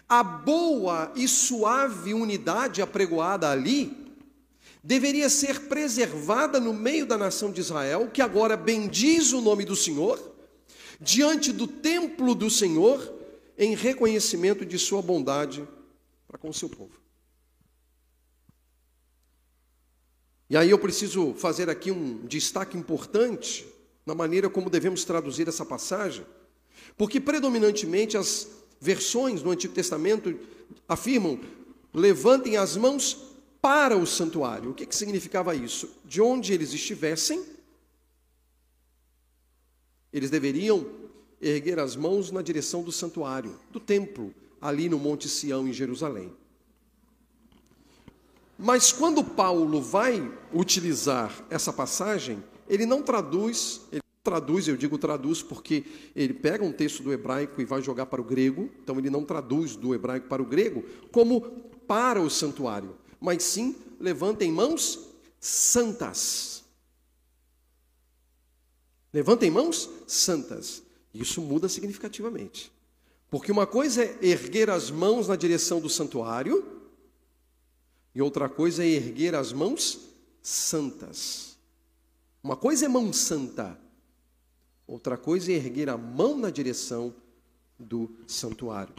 a 0.09 0.23
boa 0.23 1.13
e 1.17 1.27
suave 1.27 2.15
unidade 2.15 2.81
apregoada 2.81 3.51
ali 3.51 4.15
deveria 4.83 5.29
ser 5.29 5.63
preservada 5.63 6.61
no 6.61 6.73
meio 6.73 7.05
da 7.05 7.19
nação 7.19 7.51
de 7.51 7.61
Israel, 7.61 8.09
que 8.09 8.23
agora 8.23 8.57
bendiz 8.57 9.33
o 9.33 9.41
nome 9.41 9.65
do 9.65 9.75
Senhor, 9.75 10.35
diante 11.01 11.53
do 11.53 11.67
templo 11.67 12.37
do 12.37 12.49
Senhor, 12.49 13.13
em 13.59 13.75
reconhecimento 13.75 14.65
de 14.65 14.79
sua 14.79 15.03
bondade 15.03 15.67
para 16.29 16.39
com 16.39 16.51
o 16.51 16.55
seu 16.55 16.69
povo. 16.69 16.93
E 20.49 20.57
aí 20.57 20.71
eu 20.71 20.79
preciso 20.79 21.35
fazer 21.35 21.69
aqui 21.69 21.91
um 21.91 22.25
destaque 22.25 22.79
importante 22.79 23.67
na 24.07 24.15
maneira 24.15 24.49
como 24.49 24.71
devemos 24.71 25.05
traduzir 25.05 25.49
essa 25.49 25.67
passagem, 25.67 26.25
porque 26.97 27.21
predominantemente 27.21 28.17
as 28.17 28.49
versões 28.81 29.43
do 29.43 29.51
Antigo 29.51 29.75
Testamento 29.75 30.39
afirmam: 30.89 31.41
levantem 31.93 32.57
as 32.57 32.77
mãos 32.77 33.35
para 33.61 33.97
o 33.97 34.07
santuário. 34.07 34.71
O 34.71 34.75
que, 34.75 34.87
que 34.87 34.95
significava 34.95 35.55
isso? 35.55 35.91
De 36.05 36.23
onde 36.23 36.53
eles 36.53 36.73
estivessem, 36.73 37.45
eles 40.13 40.31
deveriam 40.31 40.87
erguer 41.41 41.79
as 41.81 41.97
mãos 41.97 42.31
na 42.31 42.41
direção 42.41 42.83
do 42.83 42.93
santuário, 42.93 43.59
do 43.71 43.81
templo, 43.81 44.33
ali 44.61 44.89
no 44.89 44.99
Monte 44.99 45.29
Sião, 45.29 45.67
em 45.67 45.73
Jerusalém. 45.73 46.33
Mas 48.59 48.91
quando 48.91 49.23
Paulo 49.23 49.83
vai 49.83 50.33
utilizar 50.53 51.45
essa 51.51 51.73
passagem, 51.73 52.43
ele 52.69 52.87
não 52.87 53.03
traduz, 53.03 53.83
ele 53.93 54.03
traduz, 54.23 54.67
eu 54.67 54.77
digo 54.77 54.99
traduz 54.99 55.43
porque 55.43 55.85
ele 56.15 56.35
pega 56.35 56.65
um 56.65 56.73
texto 56.73 57.03
do 57.03 57.13
hebraico 57.13 57.61
e 57.61 57.65
vai 57.65 57.81
jogar 57.81 58.07
para 58.07 58.21
o 58.21 58.25
grego, 58.25 58.71
então 58.83 58.99
ele 58.99 59.11
não 59.11 59.25
traduz 59.25 59.77
do 59.77 59.95
hebraico 59.95 60.29
para 60.29 60.43
o 60.43 60.47
grego 60.47 60.85
como 61.13 61.41
para 61.87 62.21
o 62.21 62.29
santuário, 62.29 62.97
mas 63.21 63.43
sim 63.43 63.77
levantem 64.01 64.51
mãos 64.51 64.99
santas. 65.41 66.65
Levantem 69.13 69.51
mãos 69.51 69.89
santas. 70.07 70.83
Isso 71.15 71.41
muda 71.41 71.69
significativamente. 71.69 72.71
Porque 73.31 73.51
uma 73.51 73.67
coisa 73.67 74.05
é 74.05 74.19
erguer 74.23 74.69
as 74.71 74.91
mãos 74.91 75.29
na 75.29 75.37
direção 75.37 75.81
do 75.81 75.89
santuário, 75.89 76.65
e 78.15 78.23
outra 78.23 78.49
coisa 78.49 78.85
é 78.85 78.89
erguer 78.89 79.35
as 79.35 79.53
mãos 79.53 80.01
santas. 80.43 81.46
Uma 82.47 82.57
coisa 82.57 82.85
é 82.85 82.89
mão 82.89 83.13
santa, 83.13 83.77
outra 84.87 85.17
coisa 85.17 85.51
é 85.51 85.57
erguer 85.57 85.91
a 85.91 85.97
mão 85.97 86.39
na 86.39 86.49
direção 86.49 87.13
do 87.77 88.09
santuário. 88.25 88.95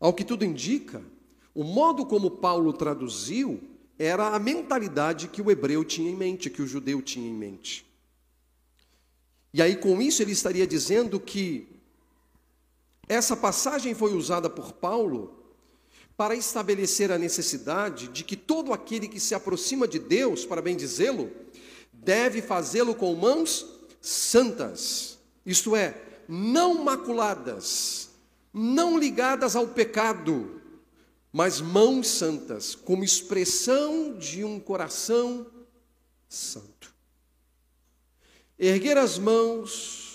Ao 0.00 0.14
que 0.14 0.24
tudo 0.24 0.46
indica, 0.46 1.04
o 1.54 1.62
modo 1.62 2.06
como 2.06 2.30
Paulo 2.30 2.72
traduziu 2.72 3.62
era 3.98 4.28
a 4.28 4.38
mentalidade 4.38 5.28
que 5.28 5.42
o 5.42 5.50
hebreu 5.50 5.84
tinha 5.84 6.10
em 6.10 6.16
mente, 6.16 6.48
que 6.48 6.62
o 6.62 6.66
judeu 6.66 7.02
tinha 7.02 7.28
em 7.28 7.34
mente. 7.34 7.84
E 9.52 9.60
aí, 9.60 9.76
com 9.76 10.00
isso, 10.00 10.22
ele 10.22 10.32
estaria 10.32 10.66
dizendo 10.66 11.20
que 11.20 11.68
essa 13.06 13.36
passagem 13.36 13.94
foi 13.94 14.14
usada 14.14 14.48
por 14.48 14.72
Paulo 14.72 15.35
para 16.16 16.34
estabelecer 16.34 17.12
a 17.12 17.18
necessidade 17.18 18.08
de 18.08 18.24
que 18.24 18.36
todo 18.36 18.72
aquele 18.72 19.06
que 19.06 19.20
se 19.20 19.34
aproxima 19.34 19.86
de 19.86 19.98
Deus, 19.98 20.44
para 20.46 20.62
bem 20.62 20.76
dizê-lo, 20.76 21.30
deve 21.92 22.40
fazê-lo 22.40 22.94
com 22.94 23.14
mãos 23.14 23.66
santas, 24.00 25.18
isto 25.44 25.76
é, 25.76 26.00
não 26.28 26.82
maculadas, 26.82 28.10
não 28.52 28.98
ligadas 28.98 29.54
ao 29.54 29.68
pecado, 29.68 30.62
mas 31.32 31.60
mãos 31.60 32.08
santas, 32.08 32.74
como 32.74 33.04
expressão 33.04 34.16
de 34.16 34.42
um 34.42 34.58
coração 34.58 35.46
santo. 36.28 36.94
Erguer 38.58 38.96
as 38.96 39.18
mãos 39.18 40.05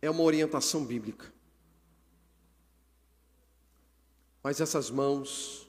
é 0.00 0.10
uma 0.10 0.22
orientação 0.22 0.84
bíblica. 0.84 1.32
Mas 4.42 4.60
essas 4.60 4.90
mãos 4.90 5.66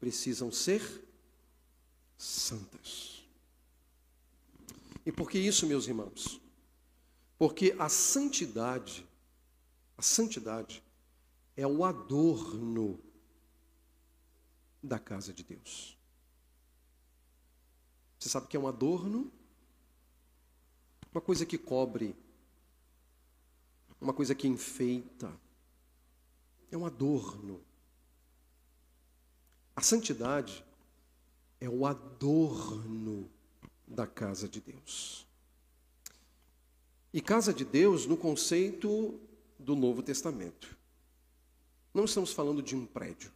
precisam 0.00 0.50
ser 0.50 1.04
santas. 2.16 3.22
E 5.04 5.12
por 5.12 5.30
que 5.30 5.38
isso, 5.38 5.66
meus 5.66 5.86
irmãos? 5.86 6.40
Porque 7.38 7.76
a 7.78 7.88
santidade, 7.88 9.06
a 9.98 10.02
santidade 10.02 10.82
é 11.56 11.66
o 11.66 11.84
adorno 11.84 12.98
da 14.82 14.98
casa 14.98 15.32
de 15.32 15.42
Deus. 15.42 15.96
Você 18.18 18.28
sabe 18.28 18.46
o 18.46 18.48
que 18.48 18.56
é 18.56 18.60
um 18.60 18.68
adorno? 18.68 19.30
Uma 21.12 21.20
coisa 21.20 21.44
que 21.44 21.58
cobre 21.58 22.16
uma 24.04 24.12
coisa 24.12 24.34
que 24.34 24.46
enfeita, 24.46 25.32
é 26.70 26.76
um 26.76 26.84
adorno. 26.84 27.60
A 29.74 29.80
santidade 29.80 30.64
é 31.60 31.68
o 31.68 31.86
adorno 31.86 33.30
da 33.86 34.06
casa 34.06 34.48
de 34.48 34.60
Deus. 34.60 35.26
E 37.12 37.20
casa 37.20 37.52
de 37.52 37.64
Deus 37.64 38.06
no 38.06 38.16
conceito 38.16 39.18
do 39.58 39.74
Novo 39.74 40.02
Testamento. 40.02 40.76
Não 41.92 42.04
estamos 42.04 42.32
falando 42.32 42.62
de 42.62 42.76
um 42.76 42.84
prédio. 42.84 43.32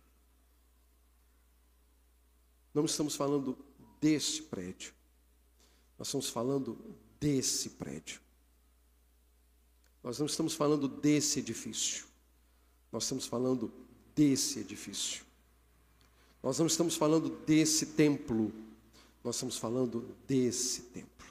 Não 2.75 2.85
estamos 2.85 3.17
falando 3.17 3.57
desse 4.01 4.43
prédio. 4.43 4.93
Nós 5.99 6.09
estamos 6.09 6.29
falando 6.29 6.79
desse 7.19 7.71
prédio. 7.71 8.21
Nós 10.03 10.19
não 10.19 10.27
estamos 10.27 10.55
falando 10.55 10.89
desse 10.89 11.41
edifício. 11.41 12.07
Nós 12.93 13.05
estamos 13.05 13.27
falando 13.27 13.71
desse 14.15 14.61
edifício. 14.61 15.25
Nós 16.43 16.59
não 16.59 16.67
estamos 16.67 16.97
falando 16.97 17.29
desse 17.45 17.87
templo. 17.87 18.53
Nós 19.23 19.37
estamos 19.37 19.59
falando 19.59 20.15
desse 20.27 20.83
templo. 20.83 21.27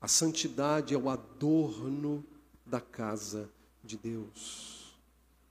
A 0.00 0.08
santidade 0.08 0.94
é 0.94 0.98
o 0.98 1.10
adorno 1.10 2.24
da 2.64 2.80
casa 2.80 3.50
de 3.84 3.96
Deus. 3.96 4.94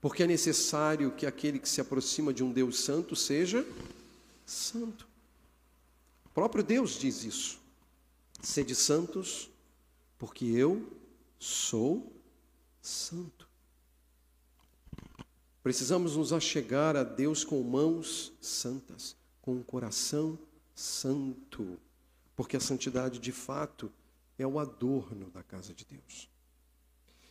Porque 0.00 0.22
é 0.22 0.26
necessário 0.26 1.12
que 1.12 1.26
aquele 1.26 1.58
que 1.58 1.68
se 1.68 1.80
aproxima 1.80 2.32
de 2.32 2.42
um 2.42 2.50
Deus 2.50 2.80
santo 2.80 3.14
seja 3.14 3.66
santo. 4.46 5.06
O 6.24 6.28
próprio 6.30 6.64
Deus 6.64 6.92
diz 6.98 7.22
isso. 7.22 7.60
Sede 8.42 8.74
santos, 8.74 9.50
porque 10.18 10.46
eu 10.46 10.90
sou 11.40 12.12
santo. 12.82 13.48
Precisamos 15.62 16.16
nos 16.16 16.32
achegar 16.32 16.94
a 16.96 17.02
Deus 17.02 17.42
com 17.42 17.62
mãos 17.62 18.32
santas, 18.40 19.16
com 19.40 19.54
um 19.54 19.62
coração 19.62 20.38
santo, 20.74 21.78
porque 22.36 22.56
a 22.56 22.60
santidade 22.60 23.18
de 23.18 23.32
fato 23.32 23.90
é 24.38 24.46
o 24.46 24.58
adorno 24.58 25.30
da 25.30 25.42
casa 25.42 25.74
de 25.74 25.84
Deus. 25.84 26.28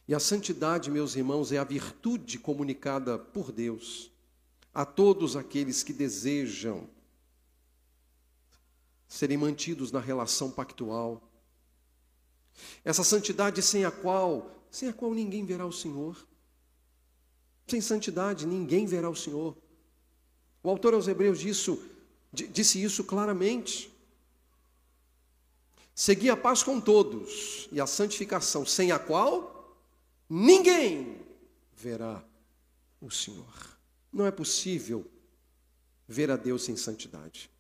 E 0.08 0.16
a 0.16 0.20
santidade, 0.20 0.90
meus 0.90 1.16
irmãos, 1.16 1.52
é 1.52 1.58
a 1.60 1.64
virtude 1.64 2.40
comunicada 2.40 3.18
por 3.18 3.52
Deus 3.52 4.12
a 4.74 4.86
todos 4.86 5.36
aqueles 5.36 5.84
que 5.84 5.94
desejam 5.94 6.90
serem 9.08 9.38
mantidos 9.38 9.92
na 9.92 10.00
relação 10.00 10.50
pactual 10.52 11.29
essa 12.84 13.04
santidade 13.04 13.62
sem 13.62 13.86
a 13.86 13.92
qual, 13.92 14.64
sem 14.72 14.90
a 14.90 14.94
qual 14.94 15.14
ninguém 15.14 15.46
verá 15.46 15.66
o 15.66 15.72
Senhor. 15.72 16.18
Sem 17.68 17.82
santidade 17.82 18.46
ninguém 18.46 18.86
verá 18.86 19.10
o 19.10 19.16
Senhor. 19.16 19.56
O 20.64 20.70
autor 20.70 20.94
aos 20.94 21.08
Hebreus 21.08 21.40
disse, 21.40 21.80
disse 22.34 22.82
isso 22.82 23.04
claramente. 23.04 23.92
Segui 25.94 26.30
a 26.30 26.38
paz 26.38 26.64
com 26.64 26.80
todos 26.80 27.68
e 27.72 27.80
a 27.82 27.86
santificação, 27.86 28.66
sem 28.66 28.92
a 28.92 29.00
qual 29.00 29.78
ninguém 30.30 31.18
verá 31.74 32.24
o 33.02 33.12
Senhor. 33.12 33.78
Não 34.12 34.26
é 34.26 34.32
possível 34.32 35.06
ver 36.08 36.32
a 36.32 36.38
Deus 36.38 36.64
sem 36.64 36.76
santidade. 36.76 37.52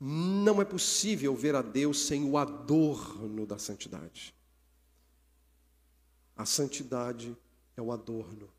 Não 0.00 0.62
é 0.62 0.64
possível 0.64 1.36
ver 1.36 1.54
a 1.54 1.60
Deus 1.60 2.06
sem 2.06 2.24
o 2.24 2.38
adorno 2.38 3.44
da 3.44 3.58
santidade. 3.58 4.34
A 6.34 6.46
santidade 6.46 7.36
é 7.76 7.82
o 7.82 7.92
adorno 7.92 8.50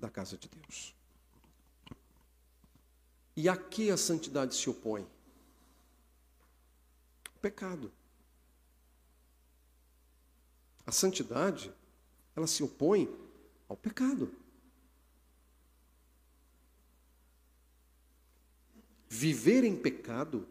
da 0.00 0.10
casa 0.10 0.36
de 0.36 0.48
Deus. 0.48 0.96
E 3.36 3.48
a 3.48 3.56
que 3.56 3.88
a 3.88 3.96
santidade 3.96 4.56
se 4.56 4.68
opõe? 4.68 5.06
O 7.36 7.38
pecado. 7.38 7.92
A 10.84 10.90
santidade, 10.90 11.72
ela 12.34 12.48
se 12.48 12.64
opõe 12.64 13.08
ao 13.68 13.76
pecado. 13.76 14.41
Viver 19.14 19.62
em 19.62 19.76
pecado 19.76 20.48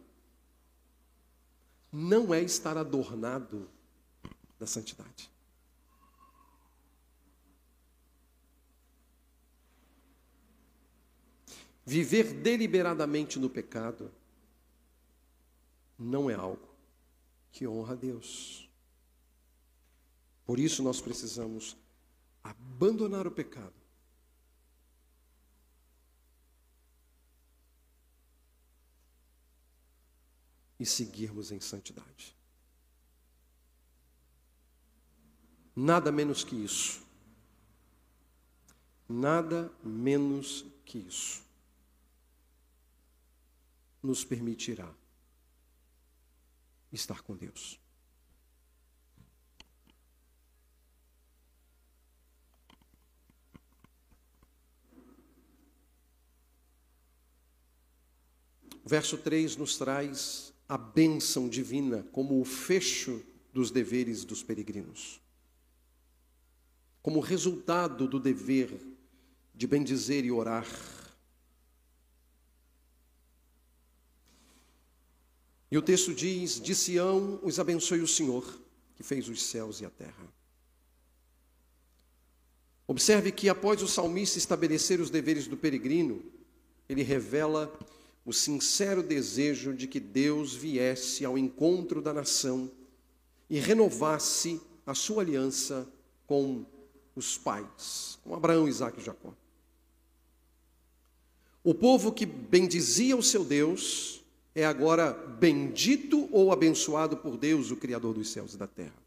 não 1.90 2.32
é 2.32 2.40
estar 2.40 2.76
adornado 2.76 3.68
da 4.56 4.68
santidade. 4.68 5.28
Viver 11.84 12.34
deliberadamente 12.34 13.36
no 13.36 13.50
pecado 13.50 14.12
não 15.98 16.30
é 16.30 16.34
algo 16.34 16.68
que 17.50 17.66
honra 17.66 17.94
a 17.94 17.96
Deus. 17.96 18.70
Por 20.46 20.60
isso 20.60 20.84
nós 20.84 21.00
precisamos 21.00 21.76
abandonar 22.44 23.26
o 23.26 23.32
pecado. 23.32 23.81
E 30.82 30.84
seguirmos 30.84 31.52
em 31.52 31.60
santidade. 31.60 32.36
Nada 35.76 36.10
menos 36.10 36.42
que 36.42 36.56
isso. 36.56 37.06
Nada 39.08 39.72
menos 39.84 40.64
que 40.84 40.98
isso 40.98 41.40
nos 44.02 44.24
permitirá 44.24 44.92
estar 46.90 47.22
com 47.22 47.36
Deus. 47.36 47.78
Verso 58.84 59.16
3 59.16 59.54
nos 59.56 59.78
traz 59.78 60.51
a 60.72 60.78
bênção 60.78 61.50
divina 61.50 62.02
como 62.12 62.40
o 62.40 62.44
fecho 62.46 63.22
dos 63.52 63.70
deveres 63.70 64.24
dos 64.24 64.42
peregrinos. 64.42 65.20
Como 67.02 67.20
resultado 67.20 68.08
do 68.08 68.18
dever 68.18 68.70
de 69.54 69.66
bendizer 69.66 70.24
e 70.24 70.32
orar 70.32 70.66
E 75.70 75.78
o 75.78 75.80
texto 75.80 76.14
diz: 76.14 76.60
De 76.60 76.74
Sião 76.74 77.38
os 77.42 77.58
abençoe 77.58 78.00
o 78.00 78.06
Senhor, 78.06 78.44
que 78.94 79.02
fez 79.02 79.26
os 79.26 79.42
céus 79.42 79.80
e 79.80 79.86
a 79.86 79.90
terra. 79.90 80.28
Observe 82.86 83.32
que 83.32 83.48
após 83.48 83.82
o 83.82 83.88
salmista 83.88 84.36
estabelecer 84.36 85.00
os 85.00 85.08
deveres 85.08 85.46
do 85.46 85.56
peregrino, 85.56 86.22
ele 86.90 87.02
revela 87.02 87.72
o 88.24 88.32
sincero 88.32 89.02
desejo 89.02 89.74
de 89.74 89.86
que 89.86 89.98
Deus 89.98 90.54
viesse 90.54 91.24
ao 91.24 91.36
encontro 91.36 92.00
da 92.00 92.12
nação 92.12 92.70
e 93.50 93.58
renovasse 93.58 94.60
a 94.86 94.94
sua 94.94 95.22
aliança 95.22 95.88
com 96.26 96.64
os 97.14 97.36
pais, 97.36 98.18
com 98.22 98.34
Abraão, 98.34 98.68
Isaac 98.68 99.00
e 99.00 99.04
Jacó. 99.04 99.34
O 101.64 101.74
povo 101.74 102.12
que 102.12 102.26
bendizia 102.26 103.16
o 103.16 103.22
seu 103.22 103.44
Deus 103.44 104.24
é 104.54 104.64
agora 104.64 105.12
bendito 105.12 106.28
ou 106.32 106.52
abençoado 106.52 107.16
por 107.16 107.36
Deus, 107.36 107.70
o 107.70 107.76
Criador 107.76 108.14
dos 108.14 108.30
céus 108.30 108.54
e 108.54 108.56
da 108.56 108.66
terra. 108.66 109.02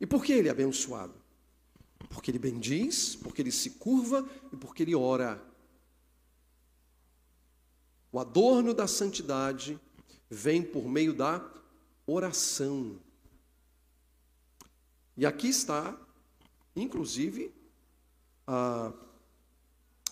E 0.00 0.06
por 0.06 0.24
que 0.24 0.32
ele 0.32 0.48
é 0.48 0.50
abençoado? 0.50 1.14
Porque 2.10 2.30
ele 2.30 2.38
bendiz, 2.38 3.16
porque 3.16 3.42
ele 3.42 3.50
se 3.50 3.70
curva 3.70 4.28
e 4.52 4.56
porque 4.56 4.82
ele 4.82 4.94
ora. 4.94 5.42
O 8.10 8.18
adorno 8.18 8.72
da 8.72 8.86
santidade 8.86 9.78
vem 10.30 10.62
por 10.62 10.84
meio 10.84 11.12
da 11.12 11.46
oração. 12.06 12.98
E 15.16 15.26
aqui 15.26 15.48
está, 15.48 15.98
inclusive, 16.74 17.54
a, 18.46 18.92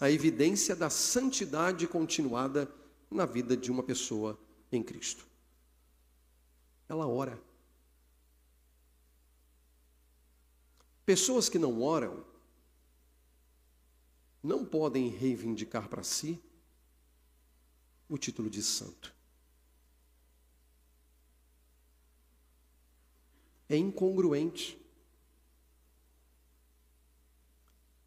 a 0.01 0.11
evidência 0.11 0.77
da 0.77 0.91
santidade 0.91 1.87
continuada 1.87 2.71
na 3.11 3.25
vida 3.25 3.57
de 3.57 3.71
uma 3.71 3.83
pessoa 3.83 4.39
em 4.71 4.83
Cristo. 4.83 5.27
Ela 6.89 7.07
ora. 7.07 7.41
Pessoas 11.05 11.49
que 11.49 11.59
não 11.59 11.83
oram 11.83 12.25
não 14.43 14.65
podem 14.65 15.09
reivindicar 15.09 15.89
para 15.89 16.03
si 16.03 16.41
o 18.09 18.17
título 18.17 18.49
de 18.49 18.63
santo. 18.63 19.15
É 23.69 23.77
incongruente. 23.77 24.79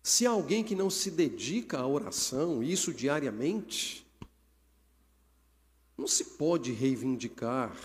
Se 0.01 0.25
alguém 0.25 0.63
que 0.63 0.73
não 0.75 0.89
se 0.89 1.11
dedica 1.11 1.79
à 1.79 1.87
oração, 1.87 2.63
isso 2.63 2.93
diariamente, 2.93 4.07
não 5.97 6.07
se 6.07 6.23
pode 6.23 6.71
reivindicar 6.71 7.75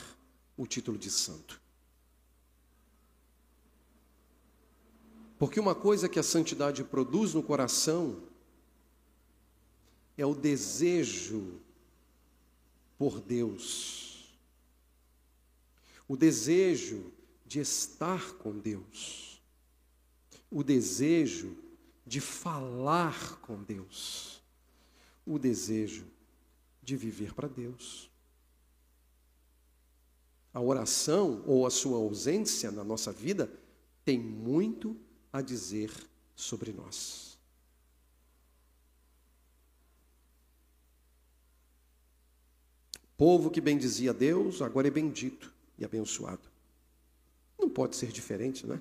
o 0.57 0.67
título 0.67 0.97
de 0.97 1.11
santo. 1.11 1.61
Porque 5.37 5.59
uma 5.59 5.75
coisa 5.75 6.09
que 6.09 6.19
a 6.19 6.23
santidade 6.23 6.85
produz 6.85 7.35
no 7.35 7.43
coração 7.43 8.23
é 10.17 10.25
o 10.25 10.35
desejo 10.35 11.61
por 12.99 13.21
Deus, 13.21 14.35
o 16.07 16.17
desejo 16.17 17.13
de 17.45 17.61
estar 17.61 18.35
com 18.35 18.59
Deus, 18.59 19.41
o 20.51 20.63
desejo 20.63 21.57
de 22.07 22.21
falar 22.21 23.41
com 23.41 23.63
Deus, 23.63 24.43
o 25.27 25.39
desejo 25.39 26.07
de 26.83 26.97
viver 26.97 27.35
para 27.35 27.49
Deus. 27.49 28.11
A 30.53 30.61
oração 30.61 31.43
ou 31.47 31.67
a 31.67 31.71
sua 31.71 31.97
ausência 31.97 32.71
na 32.71 32.85
nossa 32.85 33.11
vida 33.11 33.51
tem 34.05 34.19
muito 34.19 34.97
a 35.33 35.41
dizer 35.41 35.91
sobre 36.37 36.73
nós. 36.73 37.34
Povo 43.17 43.51
que 43.51 43.61
bendizia 43.61 44.13
Deus, 44.13 44.61
agora 44.61 44.89
é 44.89 44.91
bendito 44.91 45.53
e 45.79 45.85
abençoado. 45.85 46.49
Não 47.59 47.69
pode 47.69 47.97
ser 47.97 48.11
diferente, 48.11 48.67
né? 48.67 48.81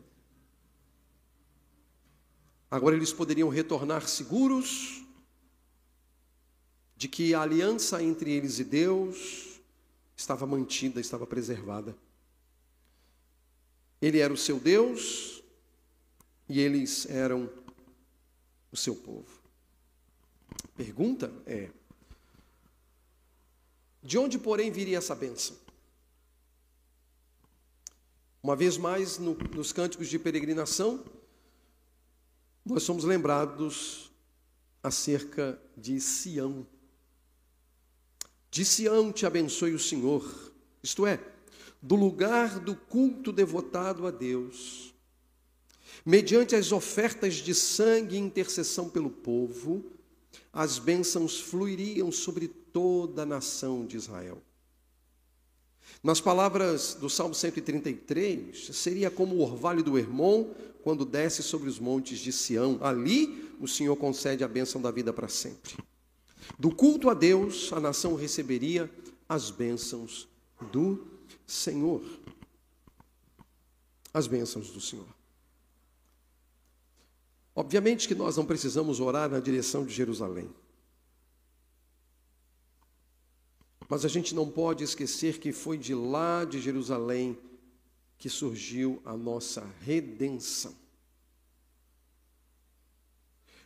Agora 2.69 2.95
eles 2.95 3.13
poderiam 3.13 3.49
retornar 3.49 4.07
seguros 4.07 5.03
de 6.95 7.07
que 7.07 7.35
a 7.35 7.41
aliança 7.41 8.01
entre 8.01 8.31
eles 8.31 8.57
e 8.57 8.63
Deus 8.63 9.61
estava 10.15 10.47
mantida, 10.47 10.99
estava 10.99 11.27
preservada. 11.27 11.95
Ele 14.01 14.19
era 14.19 14.33
o 14.33 14.37
seu 14.37 14.59
Deus 14.59 15.43
e 16.49 16.59
eles 16.59 17.05
eram 17.09 17.49
o 18.71 18.77
seu 18.77 18.95
povo. 18.95 19.39
Pergunta 20.75 21.31
é: 21.45 21.69
de 24.03 24.17
onde, 24.17 24.37
porém, 24.37 24.69
viria 24.69 24.97
essa 24.97 25.15
bênção? 25.15 25.55
Uma 28.43 28.57
vez 28.57 28.77
mais, 28.77 29.17
no, 29.17 29.35
nos 29.55 29.71
cânticos 29.71 30.09
de 30.09 30.19
peregrinação, 30.19 31.05
nós 32.65 32.83
somos 32.83 33.05
lembrados 33.05 34.11
acerca 34.83 35.57
de 35.77 36.01
Sião. 36.01 36.67
De 38.51 38.65
Sião 38.65 39.13
te 39.13 39.25
abençoe 39.25 39.73
o 39.73 39.79
Senhor, 39.79 40.51
isto 40.83 41.07
é, 41.07 41.23
do 41.81 41.95
lugar 41.95 42.59
do 42.59 42.75
culto 42.75 43.31
devotado 43.31 44.05
a 44.05 44.11
Deus, 44.11 44.93
mediante 46.05 46.53
as 46.55 46.73
ofertas 46.73 47.35
de 47.35 47.55
sangue 47.55 48.17
e 48.17 48.19
intercessão 48.19 48.89
pelo 48.89 49.09
povo, 49.09 49.85
as 50.51 50.77
bênçãos 50.77 51.39
fluiriam 51.39 52.11
sobre 52.11 52.62
toda 52.73 53.21
a 53.21 53.25
nação 53.25 53.85
de 53.85 53.95
Israel. 53.95 54.41
Nas 56.01 56.19
palavras 56.19 56.95
do 56.95 57.09
Salmo 57.09 57.33
133, 57.33 58.75
seria 58.75 59.09
como 59.09 59.35
o 59.35 59.41
orvalho 59.41 59.83
do 59.83 59.97
Hermon 59.97 60.53
quando 60.83 61.05
desce 61.05 61.41
sobre 61.41 61.69
os 61.69 61.79
montes 61.79 62.19
de 62.19 62.31
Sião. 62.33 62.77
Ali 62.81 63.55
o 63.61 63.67
Senhor 63.67 63.95
concede 63.95 64.43
a 64.43 64.47
bênção 64.47 64.81
da 64.81 64.91
vida 64.91 65.13
para 65.13 65.29
sempre. 65.29 65.77
Do 66.59 66.75
culto 66.75 67.09
a 67.09 67.13
Deus, 67.13 67.71
a 67.71 67.79
nação 67.79 68.15
receberia 68.15 68.91
as 69.29 69.49
bênçãos 69.49 70.27
do 70.71 71.07
Senhor. 71.47 72.01
As 74.13 74.27
bênçãos 74.27 74.71
do 74.71 74.81
Senhor. 74.81 75.07
Obviamente 77.55 78.07
que 78.07 78.15
nós 78.15 78.35
não 78.35 78.45
precisamos 78.45 78.99
orar 78.99 79.29
na 79.29 79.39
direção 79.39 79.85
de 79.85 79.93
Jerusalém. 79.93 80.49
Mas 83.89 84.05
a 84.05 84.07
gente 84.07 84.33
não 84.33 84.49
pode 84.49 84.83
esquecer 84.83 85.39
que 85.39 85.51
foi 85.51 85.77
de 85.77 85.93
lá 85.93 86.45
de 86.45 86.59
Jerusalém 86.59 87.37
que 88.17 88.29
surgiu 88.29 89.01
a 89.03 89.17
nossa 89.17 89.67
redenção. 89.81 90.73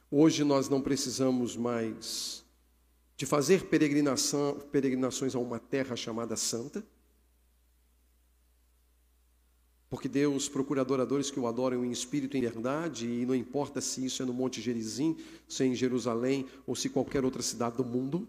Hoje 0.10 0.44
nós 0.44 0.70
não 0.70 0.82
precisamos 0.82 1.56
mais 1.56 2.44
de 3.16 3.26
fazer 3.26 3.66
peregrinações 3.66 5.36
a 5.36 5.40
uma 5.40 5.60
terra 5.60 5.96
chamada 5.96 6.36
Santa, 6.36 6.86
porque 9.90 10.08
Deus 10.08 10.50
procura 10.50 10.82
adoradores 10.82 11.32
que 11.32 11.40
o 11.40 11.48
adoram 11.48 11.84
em 11.86 11.92
espírito 11.92 12.36
e 12.36 12.40
em 12.40 12.42
verdade, 12.42 13.08
e 13.08 13.26
não 13.26 13.36
importa 13.36 13.80
se 13.80 14.06
isso 14.06 14.22
é 14.22 14.26
no 14.26 14.34
Monte 14.34 14.62
Gerizim, 14.62 15.18
se 15.48 15.64
é 15.64 15.68
em 15.68 15.76
Jerusalém 15.76 16.46
ou 16.66 16.76
se 16.76 16.90
qualquer 16.90 17.24
outra 17.24 17.42
cidade 17.42 17.78
do 17.78 17.86
mundo. 17.86 18.28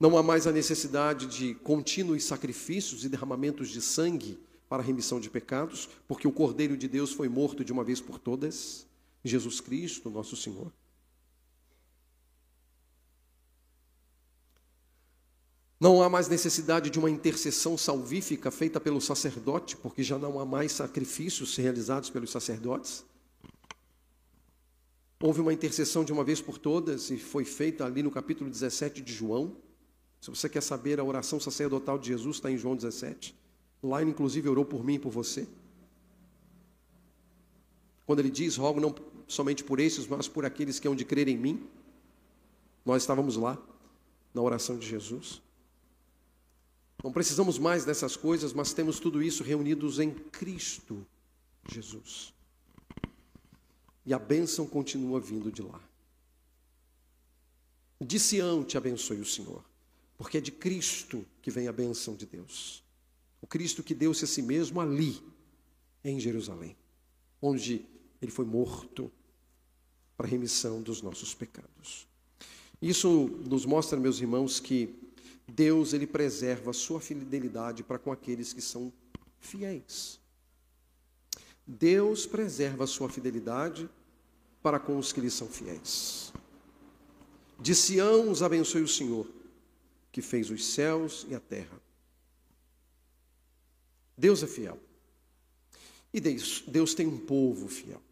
Não 0.00 0.16
há 0.16 0.22
mais 0.22 0.46
a 0.46 0.52
necessidade 0.52 1.26
de 1.26 1.54
contínuos 1.56 2.24
sacrifícios 2.24 3.04
e 3.04 3.08
derramamentos 3.10 3.68
de 3.68 3.82
sangue 3.82 4.40
para 4.66 4.82
a 4.82 4.86
remissão 4.86 5.20
de 5.20 5.28
pecados, 5.28 5.90
porque 6.08 6.26
o 6.26 6.32
Cordeiro 6.32 6.74
de 6.74 6.88
Deus 6.88 7.12
foi 7.12 7.28
morto 7.28 7.62
de 7.62 7.70
uma 7.70 7.84
vez 7.84 8.00
por 8.00 8.18
todas, 8.18 8.86
Jesus 9.22 9.60
Cristo, 9.60 10.08
nosso 10.08 10.36
Senhor. 10.36 10.72
Não 15.78 16.02
há 16.02 16.08
mais 16.08 16.28
necessidade 16.28 16.88
de 16.88 16.98
uma 16.98 17.10
intercessão 17.10 17.76
salvífica 17.76 18.50
feita 18.50 18.80
pelo 18.80 19.00
sacerdote, 19.02 19.76
porque 19.76 20.02
já 20.02 20.18
não 20.18 20.40
há 20.40 20.46
mais 20.46 20.72
sacrifícios 20.72 21.56
realizados 21.56 22.08
pelos 22.08 22.30
sacerdotes. 22.30 23.04
Houve 25.22 25.42
uma 25.42 25.52
intercessão 25.52 26.04
de 26.04 26.12
uma 26.12 26.24
vez 26.24 26.40
por 26.40 26.56
todas 26.56 27.10
e 27.10 27.18
foi 27.18 27.44
feita 27.44 27.84
ali 27.84 28.02
no 28.02 28.10
capítulo 28.10 28.48
17 28.48 29.02
de 29.02 29.12
João. 29.12 29.56
Se 30.20 30.28
você 30.28 30.48
quer 30.48 30.60
saber, 30.60 31.00
a 31.00 31.04
oração 31.04 31.40
sacerdotal 31.40 31.98
de 31.98 32.08
Jesus 32.08 32.36
está 32.36 32.50
em 32.50 32.58
João 32.58 32.76
17. 32.76 33.34
Lá 33.82 34.02
ele, 34.02 34.10
inclusive, 34.10 34.48
orou 34.48 34.64
por 34.64 34.84
mim 34.84 34.94
e 34.94 34.98
por 34.98 35.10
você. 35.10 35.48
Quando 38.04 38.18
ele 38.18 38.30
diz, 38.30 38.56
rogo 38.56 38.80
não 38.80 38.94
somente 39.26 39.64
por 39.64 39.80
esses, 39.80 40.06
mas 40.06 40.28
por 40.28 40.44
aqueles 40.44 40.78
que 40.78 40.86
hão 40.86 40.94
de 40.94 41.06
crer 41.06 41.26
em 41.28 41.38
mim. 41.38 41.66
Nós 42.84 43.02
estávamos 43.02 43.36
lá, 43.36 43.56
na 44.34 44.42
oração 44.42 44.76
de 44.76 44.86
Jesus. 44.86 45.40
Não 47.02 47.10
precisamos 47.10 47.58
mais 47.58 47.86
dessas 47.86 48.14
coisas, 48.14 48.52
mas 48.52 48.74
temos 48.74 49.00
tudo 49.00 49.22
isso 49.22 49.42
reunidos 49.42 49.98
em 49.98 50.10
Cristo 50.10 51.06
Jesus. 51.66 52.34
E 54.04 54.12
a 54.12 54.18
bênção 54.18 54.66
continua 54.66 55.18
vindo 55.18 55.50
de 55.50 55.62
lá. 55.62 55.80
De 57.98 58.18
Sião 58.18 58.64
te 58.64 58.76
abençoe 58.76 59.20
o 59.20 59.26
Senhor 59.26 59.69
porque 60.20 60.36
é 60.36 60.40
de 60.42 60.52
Cristo 60.52 61.24
que 61.40 61.50
vem 61.50 61.66
a 61.66 61.72
bênção 61.72 62.14
de 62.14 62.26
Deus. 62.26 62.84
O 63.40 63.46
Cristo 63.46 63.82
que 63.82 63.94
deu-se 63.94 64.22
a 64.22 64.28
si 64.28 64.42
mesmo 64.42 64.78
ali, 64.78 65.18
em 66.04 66.20
Jerusalém, 66.20 66.76
onde 67.40 67.86
ele 68.20 68.30
foi 68.30 68.44
morto 68.44 69.10
para 70.18 70.26
a 70.26 70.28
remissão 70.28 70.82
dos 70.82 71.00
nossos 71.00 71.32
pecados. 71.32 72.06
Isso 72.82 73.30
nos 73.46 73.64
mostra, 73.64 73.98
meus 73.98 74.20
irmãos, 74.20 74.60
que 74.60 74.94
Deus 75.48 75.94
ele 75.94 76.06
preserva 76.06 76.72
a 76.72 76.74
sua 76.74 77.00
fidelidade 77.00 77.82
para 77.82 77.98
com 77.98 78.12
aqueles 78.12 78.52
que 78.52 78.60
são 78.60 78.92
fiéis. 79.38 80.20
Deus 81.66 82.26
preserva 82.26 82.84
a 82.84 82.86
sua 82.86 83.08
fidelidade 83.08 83.88
para 84.62 84.78
com 84.78 84.98
os 84.98 85.14
que 85.14 85.20
lhe 85.22 85.30
são 85.30 85.48
fiéis. 85.48 86.30
De 87.58 87.74
Sião 87.74 88.30
os 88.30 88.42
abençoe 88.42 88.82
o 88.82 88.88
Senhor 88.88 89.39
que 90.12 90.20
fez 90.20 90.50
os 90.50 90.64
céus 90.64 91.26
e 91.28 91.34
a 91.34 91.40
terra. 91.40 91.80
Deus 94.16 94.42
é 94.42 94.46
fiel. 94.46 94.78
E 96.12 96.20
Deus, 96.20 96.62
Deus 96.66 96.94
tem 96.94 97.06
um 97.06 97.18
povo 97.18 97.68
fiel. 97.68 98.02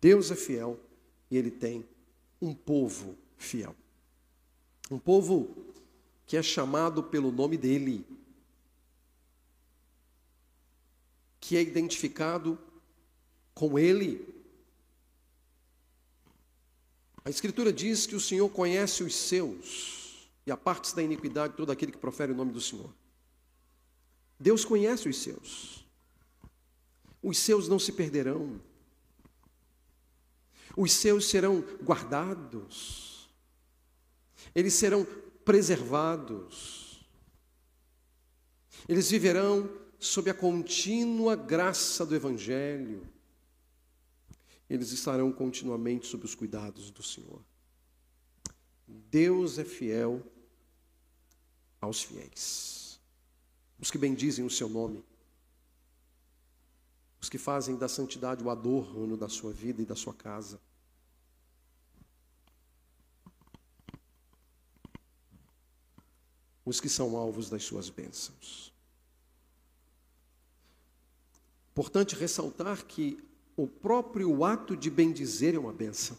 Deus 0.00 0.30
é 0.30 0.36
fiel 0.36 0.78
e 1.30 1.36
Ele 1.36 1.50
tem 1.50 1.86
um 2.40 2.54
povo 2.54 3.16
fiel. 3.36 3.74
Um 4.90 4.98
povo 4.98 5.48
que 6.26 6.36
é 6.36 6.42
chamado 6.42 7.02
pelo 7.02 7.30
nome 7.30 7.56
dEle, 7.56 8.04
que 11.40 11.56
é 11.56 11.62
identificado 11.62 12.58
com 13.54 13.78
Ele 13.78 14.35
a 17.26 17.28
Escritura 17.28 17.72
diz 17.72 18.06
que 18.06 18.14
o 18.14 18.20
Senhor 18.20 18.48
conhece 18.48 19.02
os 19.02 19.12
seus 19.12 20.30
e 20.46 20.52
apartes 20.52 20.92
da 20.92 21.02
iniquidade 21.02 21.56
todo 21.56 21.72
aquele 21.72 21.90
que 21.90 21.98
profere 21.98 22.30
o 22.30 22.36
nome 22.36 22.52
do 22.52 22.60
Senhor. 22.60 22.94
Deus 24.38 24.64
conhece 24.64 25.08
os 25.08 25.20
seus. 25.20 25.84
Os 27.20 27.36
seus 27.36 27.66
não 27.66 27.80
se 27.80 27.90
perderão. 27.90 28.60
Os 30.76 30.92
seus 30.92 31.28
serão 31.28 31.64
guardados. 31.82 33.28
Eles 34.54 34.74
serão 34.74 35.04
preservados. 35.44 37.04
Eles 38.88 39.10
viverão 39.10 39.68
sob 39.98 40.30
a 40.30 40.34
contínua 40.34 41.34
graça 41.34 42.06
do 42.06 42.14
Evangelho 42.14 43.15
eles 44.68 44.90
estarão 44.90 45.32
continuamente 45.32 46.06
sob 46.06 46.24
os 46.24 46.34
cuidados 46.34 46.90
do 46.90 47.02
Senhor. 47.02 47.42
Deus 48.86 49.58
é 49.58 49.64
fiel 49.64 50.22
aos 51.80 52.02
fiéis, 52.02 53.00
os 53.78 53.90
que 53.90 53.98
bendizem 53.98 54.44
o 54.44 54.50
seu 54.50 54.68
nome, 54.68 55.04
os 57.20 57.28
que 57.28 57.38
fazem 57.38 57.76
da 57.76 57.88
santidade 57.88 58.42
o 58.42 58.50
adorno 58.50 59.16
da 59.16 59.28
sua 59.28 59.52
vida 59.52 59.82
e 59.82 59.86
da 59.86 59.96
sua 59.96 60.14
casa. 60.14 60.60
Os 66.64 66.80
que 66.80 66.88
são 66.88 67.16
alvos 67.16 67.48
das 67.48 67.62
suas 67.62 67.88
bênçãos. 67.88 68.72
Importante 71.70 72.16
ressaltar 72.16 72.84
que 72.84 73.22
o 73.56 73.66
próprio 73.66 74.44
ato 74.44 74.76
de 74.76 74.90
bendizer 74.90 75.54
é 75.54 75.58
uma 75.58 75.72
benção. 75.72 76.16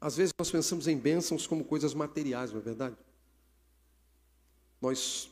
Às 0.00 0.16
vezes 0.16 0.32
nós 0.38 0.50
pensamos 0.50 0.86
em 0.88 0.96
bênçãos 0.96 1.46
como 1.46 1.64
coisas 1.64 1.94
materiais, 1.94 2.52
não 2.52 2.60
é 2.60 2.62
verdade? 2.62 2.96
Nós 4.80 5.30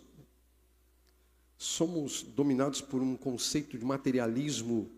somos 1.59 2.23
dominados 2.23 2.81
por 2.81 3.01
um 3.01 3.17
conceito 3.17 3.79
de 3.79 3.85
materialismo 3.85 4.91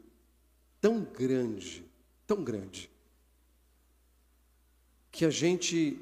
tão 0.80 1.04
grande, 1.04 1.84
tão 2.26 2.42
grande, 2.42 2.90
que 5.10 5.24
a 5.24 5.30
gente 5.30 5.98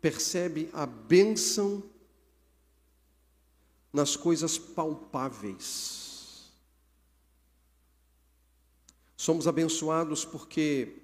percebe 0.00 0.70
a 0.72 0.86
bênção 0.86 1.82
nas 3.92 4.16
coisas 4.16 4.56
palpáveis. 4.56 6.09
Somos 9.20 9.46
abençoados 9.46 10.24
porque 10.24 10.96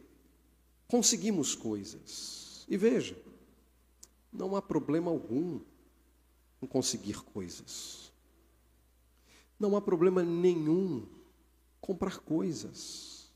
conseguimos 0.88 1.54
coisas. 1.54 2.64
E 2.66 2.74
veja, 2.74 3.14
não 4.32 4.56
há 4.56 4.62
problema 4.62 5.10
algum 5.10 5.60
em 6.62 6.66
conseguir 6.66 7.20
coisas. 7.20 8.10
Não 9.60 9.76
há 9.76 9.82
problema 9.82 10.22
nenhum 10.22 11.06
comprar 11.78 12.20
coisas. 12.20 13.30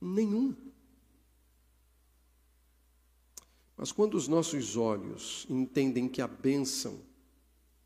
Nenhum. 0.00 0.52
Mas 3.76 3.92
quando 3.92 4.14
os 4.14 4.26
nossos 4.26 4.76
olhos 4.76 5.46
entendem 5.48 6.08
que 6.08 6.20
a 6.20 6.26
bênção 6.26 7.02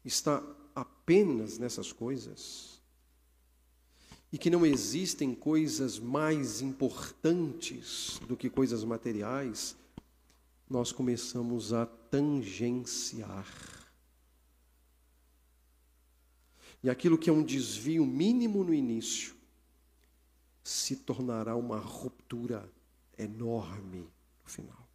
está 0.03 0.43
apenas 0.75 1.59
nessas 1.59 1.93
coisas, 1.93 2.76
e 4.37 4.39
que 4.39 4.51
não 4.51 4.67
existem 4.67 5.35
coisas 5.35 5.99
mais 5.99 6.61
importantes 6.61 8.21
do 8.29 8.37
que 8.37 8.51
coisas 8.51 8.85
materiais, 8.85 9.75
nós 10.69 10.93
começamos 10.93 11.73
a 11.73 11.87
tangenciar. 11.87 13.51
E 16.83 16.91
aquilo 16.91 17.17
que 17.17 17.31
é 17.31 17.33
um 17.33 17.43
desvio 17.43 18.05
mínimo 18.05 18.63
no 18.63 18.75
início 18.75 19.35
se 20.63 20.97
tornará 20.97 21.57
uma 21.57 21.79
ruptura 21.79 22.71
enorme 23.17 24.01
no 24.43 24.51
final. 24.51 24.87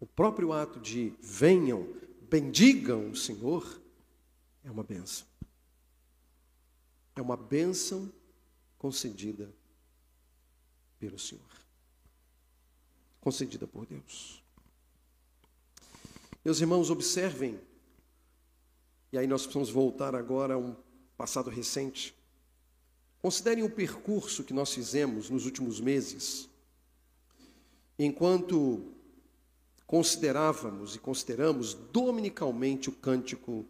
O 0.00 0.06
próprio 0.06 0.50
ato 0.50 0.80
de 0.80 1.12
venham, 1.20 1.94
bendigam 2.22 3.10
o 3.10 3.14
Senhor, 3.14 3.82
é 4.64 4.70
uma 4.70 4.82
benção. 4.82 5.30
É 7.14 7.20
uma 7.20 7.36
bênção 7.36 8.10
concedida 8.78 9.52
pelo 10.98 11.18
Senhor. 11.18 11.42
Concedida 13.20 13.66
por 13.66 13.86
Deus. 13.86 14.42
Meus 16.44 16.60
irmãos, 16.60 16.90
observem, 16.90 17.60
e 19.12 19.18
aí 19.18 19.26
nós 19.26 19.42
precisamos 19.42 19.70
voltar 19.70 20.14
agora 20.14 20.54
a 20.54 20.58
um 20.58 20.74
passado 21.16 21.48
recente. 21.48 22.14
Considerem 23.20 23.62
o 23.62 23.70
percurso 23.70 24.42
que 24.42 24.52
nós 24.52 24.74
fizemos 24.74 25.30
nos 25.30 25.44
últimos 25.44 25.80
meses, 25.80 26.48
enquanto 27.96 28.92
considerávamos 29.86 30.96
e 30.96 30.98
consideramos 30.98 31.74
dominicalmente 31.74 32.88
o 32.88 32.92
cântico 32.92 33.64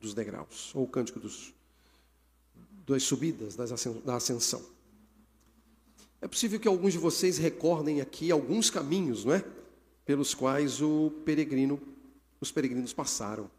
dos 0.00 0.14
degraus, 0.14 0.74
ou 0.74 0.84
o 0.84 0.88
cântico 0.88 1.20
dos, 1.20 1.54
das 2.86 3.02
subidas, 3.02 3.56
da 3.56 4.14
ascensão. 4.14 4.64
É 6.20 6.28
possível 6.28 6.58
que 6.58 6.68
alguns 6.68 6.92
de 6.92 6.98
vocês 6.98 7.36
recordem 7.36 8.00
aqui 8.00 8.30
alguns 8.30 8.70
caminhos, 8.70 9.24
não 9.24 9.34
é? 9.34 9.44
Pelos 10.04 10.34
quais 10.34 10.80
o 10.80 11.10
peregrino, 11.24 11.80
os 12.40 12.52
peregrinos 12.52 12.92
passaram. 12.92 13.50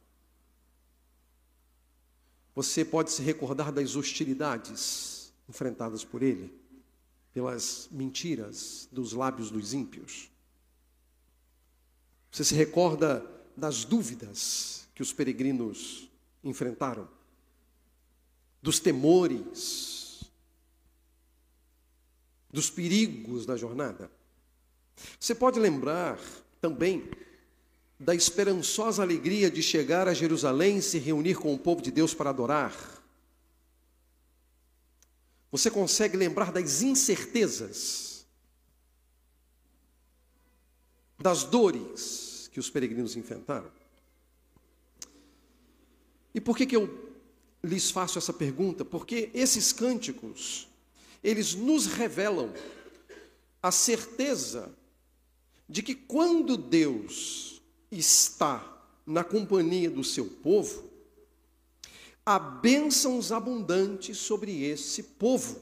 Você 2.56 2.84
pode 2.84 3.12
se 3.12 3.22
recordar 3.22 3.72
das 3.72 3.96
hostilidades 3.96 5.32
enfrentadas 5.48 6.04
por 6.04 6.24
ele, 6.24 6.52
pelas 7.34 7.88
mentiras 7.92 8.88
dos 8.92 9.14
lábios 9.14 9.52
dos 9.52 9.74
ímpios. 9.74 10.32
Você 12.32 12.44
se 12.44 12.56
recorda 12.56 13.26
das 13.56 13.86
dúvidas 13.86 14.88
que 14.96 15.02
os 15.02 15.14
peregrinos 15.14 16.10
enfrentaram, 16.44 17.08
dos 18.68 18.82
temores, 18.82 20.26
dos 22.52 22.70
perigos 22.70 23.46
da 23.46 23.56
jornada. 23.56 24.12
Você 25.18 25.34
pode 25.34 25.58
lembrar 25.58 26.20
também 26.60 27.10
da 27.98 28.14
esperançosa 28.14 29.02
alegria 29.02 29.50
de 29.50 29.64
chegar 29.64 30.10
a 30.10 30.14
Jerusalém 30.14 30.80
e 30.80 30.82
se 30.82 31.00
reunir 31.00 31.36
com 31.36 31.54
o 31.54 31.58
povo 31.58 31.82
de 31.82 31.92
Deus 31.92 32.14
para 32.14 32.30
adorar. 32.30 32.76
Você 35.50 35.72
consegue 35.72 36.18
lembrar 36.18 36.52
das 36.52 36.82
incertezas, 36.82 38.28
das 41.18 41.46
dores 41.46 42.50
que 42.52 42.60
os 42.60 42.70
peregrinos 42.70 43.16
enfrentaram? 43.16 43.72
E 46.36 46.42
por 46.42 46.58
que, 46.58 46.66
que 46.66 46.76
eu 46.76 47.07
lhes 47.68 47.92
faço 47.92 48.18
essa 48.18 48.34
pergunta? 48.34 48.84
Porque 48.84 49.30
esses 49.34 49.72
cânticos, 49.72 50.68
eles 51.24 51.54
nos 51.54 51.86
revelam 51.86 52.54
a 53.62 53.72
certeza 53.72 54.74
de 55.68 55.84
que 55.84 55.94
quando 55.94 56.56
Deus 56.56 57.62
está 57.92 58.86
na 59.06 59.24
companhia 59.24 59.90
do 59.90 60.04
seu 60.04 60.26
povo, 60.26 60.90
há 62.26 62.40
bênçãos 62.40 63.32
abundantes 63.32 64.18
sobre 64.18 64.64
esse 64.64 65.04
povo. 65.04 65.62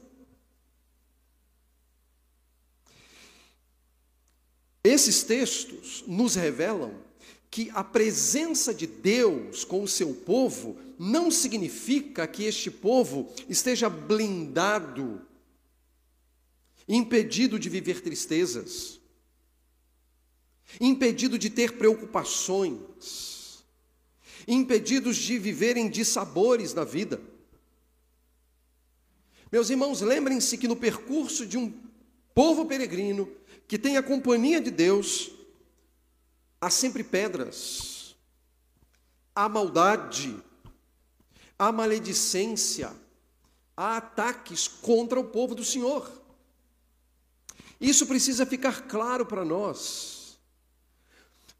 Esses 4.82 5.24
textos 5.24 6.04
nos 6.06 6.36
revelam 6.36 7.05
que 7.56 7.70
a 7.72 7.82
presença 7.82 8.74
de 8.74 8.86
Deus 8.86 9.64
com 9.64 9.82
o 9.82 9.88
seu 9.88 10.12
povo 10.12 10.76
não 10.98 11.30
significa 11.30 12.26
que 12.26 12.44
este 12.44 12.70
povo 12.70 13.32
esteja 13.48 13.88
blindado, 13.88 15.22
impedido 16.86 17.58
de 17.58 17.70
viver 17.70 18.02
tristezas 18.02 19.00
impedido 20.80 21.38
de 21.38 21.48
ter 21.48 21.78
preocupações, 21.78 23.64
impedidos 24.46 25.16
de 25.16 25.38
viverem 25.38 25.88
de 25.88 26.04
sabores 26.04 26.74
na 26.74 26.84
vida. 26.84 27.20
Meus 29.50 29.70
irmãos, 29.70 30.02
lembrem-se 30.02 30.58
que 30.58 30.68
no 30.68 30.76
percurso 30.76 31.46
de 31.46 31.56
um 31.56 31.72
povo 32.34 32.66
peregrino 32.66 33.30
que 33.66 33.78
tem 33.78 33.96
a 33.96 34.02
companhia 34.02 34.60
de 34.60 34.70
Deus, 34.70 35.30
há 36.60 36.70
sempre 36.70 37.04
pedras, 37.04 38.16
há 39.34 39.48
maldade, 39.48 40.36
há 41.58 41.70
maledicência, 41.70 42.92
há 43.76 43.98
ataques 43.98 44.66
contra 44.68 45.18
o 45.18 45.24
povo 45.24 45.54
do 45.54 45.64
Senhor. 45.64 46.10
Isso 47.80 48.06
precisa 48.06 48.46
ficar 48.46 48.82
claro 48.82 49.26
para 49.26 49.44
nós. 49.44 50.38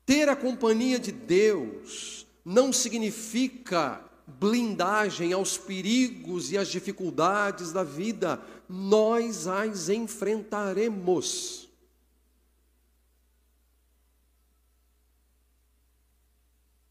Ter 0.04 0.28
a 0.28 0.36
companhia 0.36 0.98
de 0.98 1.12
Deus 1.12 2.26
não 2.44 2.72
significa 2.72 4.02
blindagem 4.26 5.32
aos 5.32 5.56
perigos 5.56 6.50
e 6.50 6.58
às 6.58 6.68
dificuldades 6.68 7.72
da 7.72 7.84
vida, 7.84 8.42
nós 8.68 9.46
as 9.46 9.88
enfrentaremos. 9.88 11.65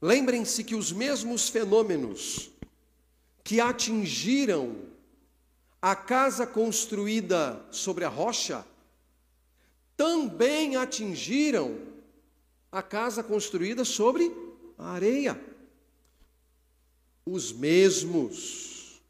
Lembrem-se 0.02 0.64
que 0.64 0.76
os 0.76 0.92
mesmos 0.92 1.50
fenômenos 1.50 2.50
que 3.44 3.62
atingiram 3.62 4.76
a 5.82 5.96
casa 5.96 6.48
construída 6.48 7.64
sobre 7.72 8.04
a 8.04 8.10
rocha 8.10 8.66
também 9.96 10.76
atingiram 10.76 11.80
a 12.72 12.82
casa 12.82 13.24
construída 13.24 13.86
sobre 13.86 14.32
a 14.78 14.90
areia. 14.92 15.40
Os 17.26 17.52
mesmos. 17.52 19.02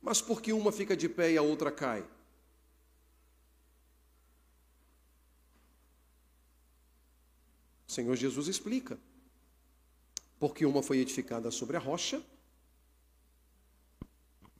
Mas 0.00 0.20
por 0.20 0.42
que 0.42 0.52
uma 0.52 0.70
fica 0.70 0.96
de 0.96 1.08
pé 1.08 1.32
e 1.32 1.38
a 1.38 1.42
outra 1.42 1.70
cai? 1.70 2.04
O 7.88 7.92
Senhor 7.92 8.14
Jesus 8.14 8.48
explica. 8.48 8.98
Porque 10.38 10.66
uma 10.66 10.82
foi 10.82 10.98
edificada 10.98 11.50
sobre 11.50 11.76
a 11.76 11.80
rocha 11.80 12.22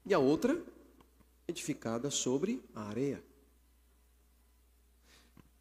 e 0.05 0.15
a 0.15 0.19
outra 0.19 0.61
edificada 1.47 2.11
sobre 2.11 2.65
a 2.75 2.83
areia. 2.85 3.23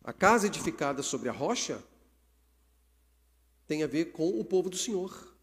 A 0.04 0.14
casa 0.14 0.48
edificada 0.48 1.04
sobre 1.04 1.28
a 1.28 1.34
rocha 1.34 1.84
tem 3.68 3.84
a 3.84 3.88
ver 3.88 4.14
com 4.14 4.40
o 4.40 4.46
povo 4.46 4.70
do 4.70 4.78
Senhor, 4.78 5.36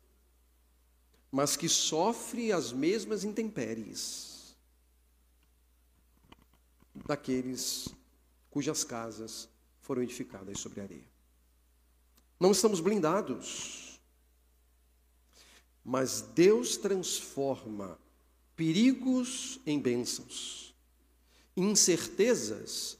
mas 1.30 1.56
que 1.56 1.68
sofre 1.68 2.50
as 2.50 2.72
mesmas 2.72 3.22
intempéries 3.22 4.56
daqueles 6.94 7.88
cujas 8.50 8.82
casas 8.82 9.46
foram 9.82 10.02
edificadas 10.02 10.58
sobre 10.58 10.80
a 10.80 10.84
areia. 10.84 11.13
Não 12.38 12.52
estamos 12.52 12.80
blindados, 12.80 14.00
mas 15.84 16.20
Deus 16.20 16.76
transforma 16.76 17.98
perigos 18.56 19.60
em 19.66 19.80
bênçãos, 19.80 20.74
incertezas 21.56 22.98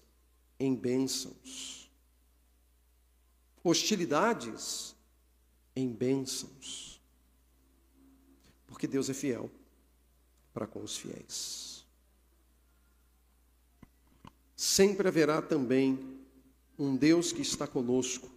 em 0.59 0.74
bênçãos, 0.74 1.91
hostilidades 3.62 4.95
em 5.74 5.89
bênçãos, 5.91 7.01
porque 8.66 8.87
Deus 8.87 9.09
é 9.09 9.14
fiel 9.14 9.51
para 10.53 10.66
com 10.66 10.82
os 10.82 10.97
fiéis. 10.97 11.85
Sempre 14.55 15.09
haverá 15.09 15.43
também 15.43 16.22
um 16.78 16.97
Deus 16.97 17.32
que 17.32 17.43
está 17.43 17.66
conosco 17.66 18.34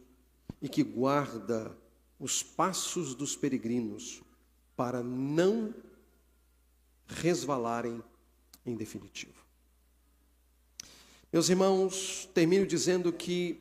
e 0.62 0.68
que 0.68 0.84
guarda 0.84 1.76
os 2.20 2.42
passos 2.42 3.14
dos 3.14 3.36
peregrinos 3.36 4.22
para 4.76 5.04
não 5.04 5.74
resvalarem 7.08 8.02
em 8.66 8.76
definitivo. 8.76 9.46
Meus 11.32 11.50
irmãos, 11.50 12.30
termino 12.34 12.66
dizendo 12.66 13.12
que 13.12 13.60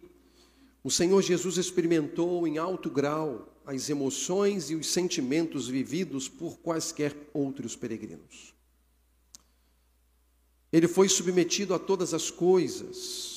o 0.82 0.90
Senhor 0.90 1.20
Jesus 1.20 1.56
experimentou 1.56 2.46
em 2.46 2.58
alto 2.58 2.88
grau 2.88 3.52
as 3.66 3.90
emoções 3.90 4.70
e 4.70 4.76
os 4.76 4.86
sentimentos 4.86 5.66
vividos 5.66 6.28
por 6.28 6.58
quaisquer 6.58 7.16
outros 7.34 7.74
peregrinos. 7.74 8.54
Ele 10.72 10.86
foi 10.86 11.08
submetido 11.08 11.74
a 11.74 11.78
todas 11.78 12.14
as 12.14 12.30
coisas, 12.30 13.35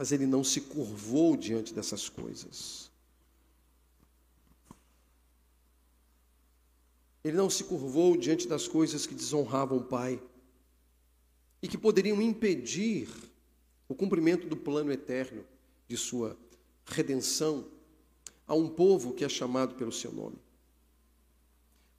mas 0.00 0.12
ele 0.12 0.24
não 0.24 0.42
se 0.42 0.62
curvou 0.62 1.36
diante 1.36 1.74
dessas 1.74 2.08
coisas. 2.08 2.90
Ele 7.22 7.36
não 7.36 7.50
se 7.50 7.64
curvou 7.64 8.16
diante 8.16 8.48
das 8.48 8.66
coisas 8.66 9.04
que 9.04 9.14
desonravam 9.14 9.76
o 9.76 9.84
Pai 9.84 10.18
e 11.60 11.68
que 11.68 11.76
poderiam 11.76 12.22
impedir 12.22 13.10
o 13.90 13.94
cumprimento 13.94 14.48
do 14.48 14.56
plano 14.56 14.90
eterno 14.90 15.44
de 15.86 15.98
sua 15.98 16.34
redenção 16.86 17.66
a 18.46 18.54
um 18.54 18.70
povo 18.70 19.12
que 19.12 19.22
é 19.22 19.28
chamado 19.28 19.74
pelo 19.74 19.92
seu 19.92 20.12
nome. 20.12 20.38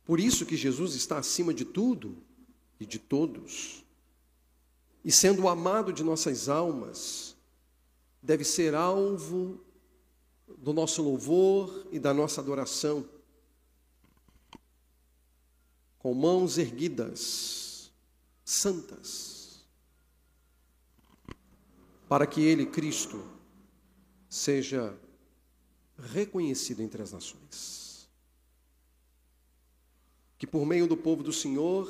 Por 0.04 0.20
isso 0.20 0.44
que 0.44 0.58
Jesus 0.58 0.96
está 0.96 1.20
acima 1.20 1.54
de 1.54 1.66
tudo 1.66 2.18
e 2.80 2.86
de 2.88 2.98
todos. 2.98 3.86
E 5.06 5.12
sendo 5.12 5.44
o 5.44 5.50
amado 5.50 5.94
de 5.94 6.04
nossas 6.04 6.50
almas, 6.50 7.40
deve 8.22 8.44
ser 8.44 8.76
alvo 8.76 9.60
do 10.58 10.74
nosso 10.74 11.02
louvor 11.02 11.88
e 11.92 12.00
da 12.00 12.14
nossa 12.14 12.40
adoração. 12.42 13.08
Com 15.98 16.14
mãos 16.14 16.58
erguidas, 16.58 17.92
santas, 18.44 19.64
para 22.08 22.28
que 22.28 22.42
Ele, 22.42 22.66
Cristo, 22.66 23.24
seja 24.30 24.98
reconhecido 25.98 26.82
entre 26.82 27.02
as 27.02 27.12
nações. 27.12 28.10
Que 30.38 30.48
por 30.48 30.66
meio 30.66 30.88
do 30.88 30.98
povo 30.98 31.22
do 31.22 31.32
Senhor, 31.32 31.88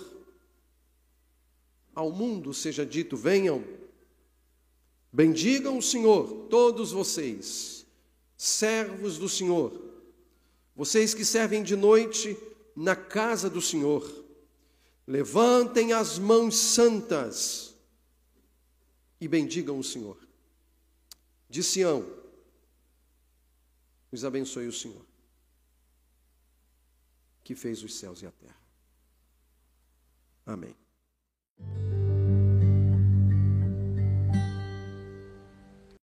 ao 1.95 2.11
mundo 2.11 2.53
seja 2.53 2.85
dito: 2.85 3.15
venham, 3.15 3.63
bendigam 5.11 5.77
o 5.77 5.81
Senhor, 5.81 6.47
todos 6.49 6.91
vocês, 6.91 7.85
servos 8.37 9.17
do 9.17 9.27
Senhor, 9.27 9.79
vocês 10.75 11.13
que 11.13 11.25
servem 11.25 11.61
de 11.63 11.75
noite 11.75 12.37
na 12.75 12.95
casa 12.95 13.49
do 13.49 13.61
Senhor, 13.61 14.09
levantem 15.05 15.93
as 15.93 16.17
mãos 16.17 16.55
santas 16.55 17.75
e 19.19 19.27
bendigam 19.27 19.77
o 19.77 19.83
Senhor. 19.83 20.17
De 21.49 21.61
Sião, 21.61 22.09
os 24.11 24.23
abençoe 24.23 24.67
o 24.67 24.73
Senhor, 24.73 25.05
que 27.43 27.53
fez 27.53 27.83
os 27.83 27.95
céus 27.95 28.21
e 28.21 28.25
a 28.25 28.31
terra. 28.31 28.61
Amém. 30.45 30.75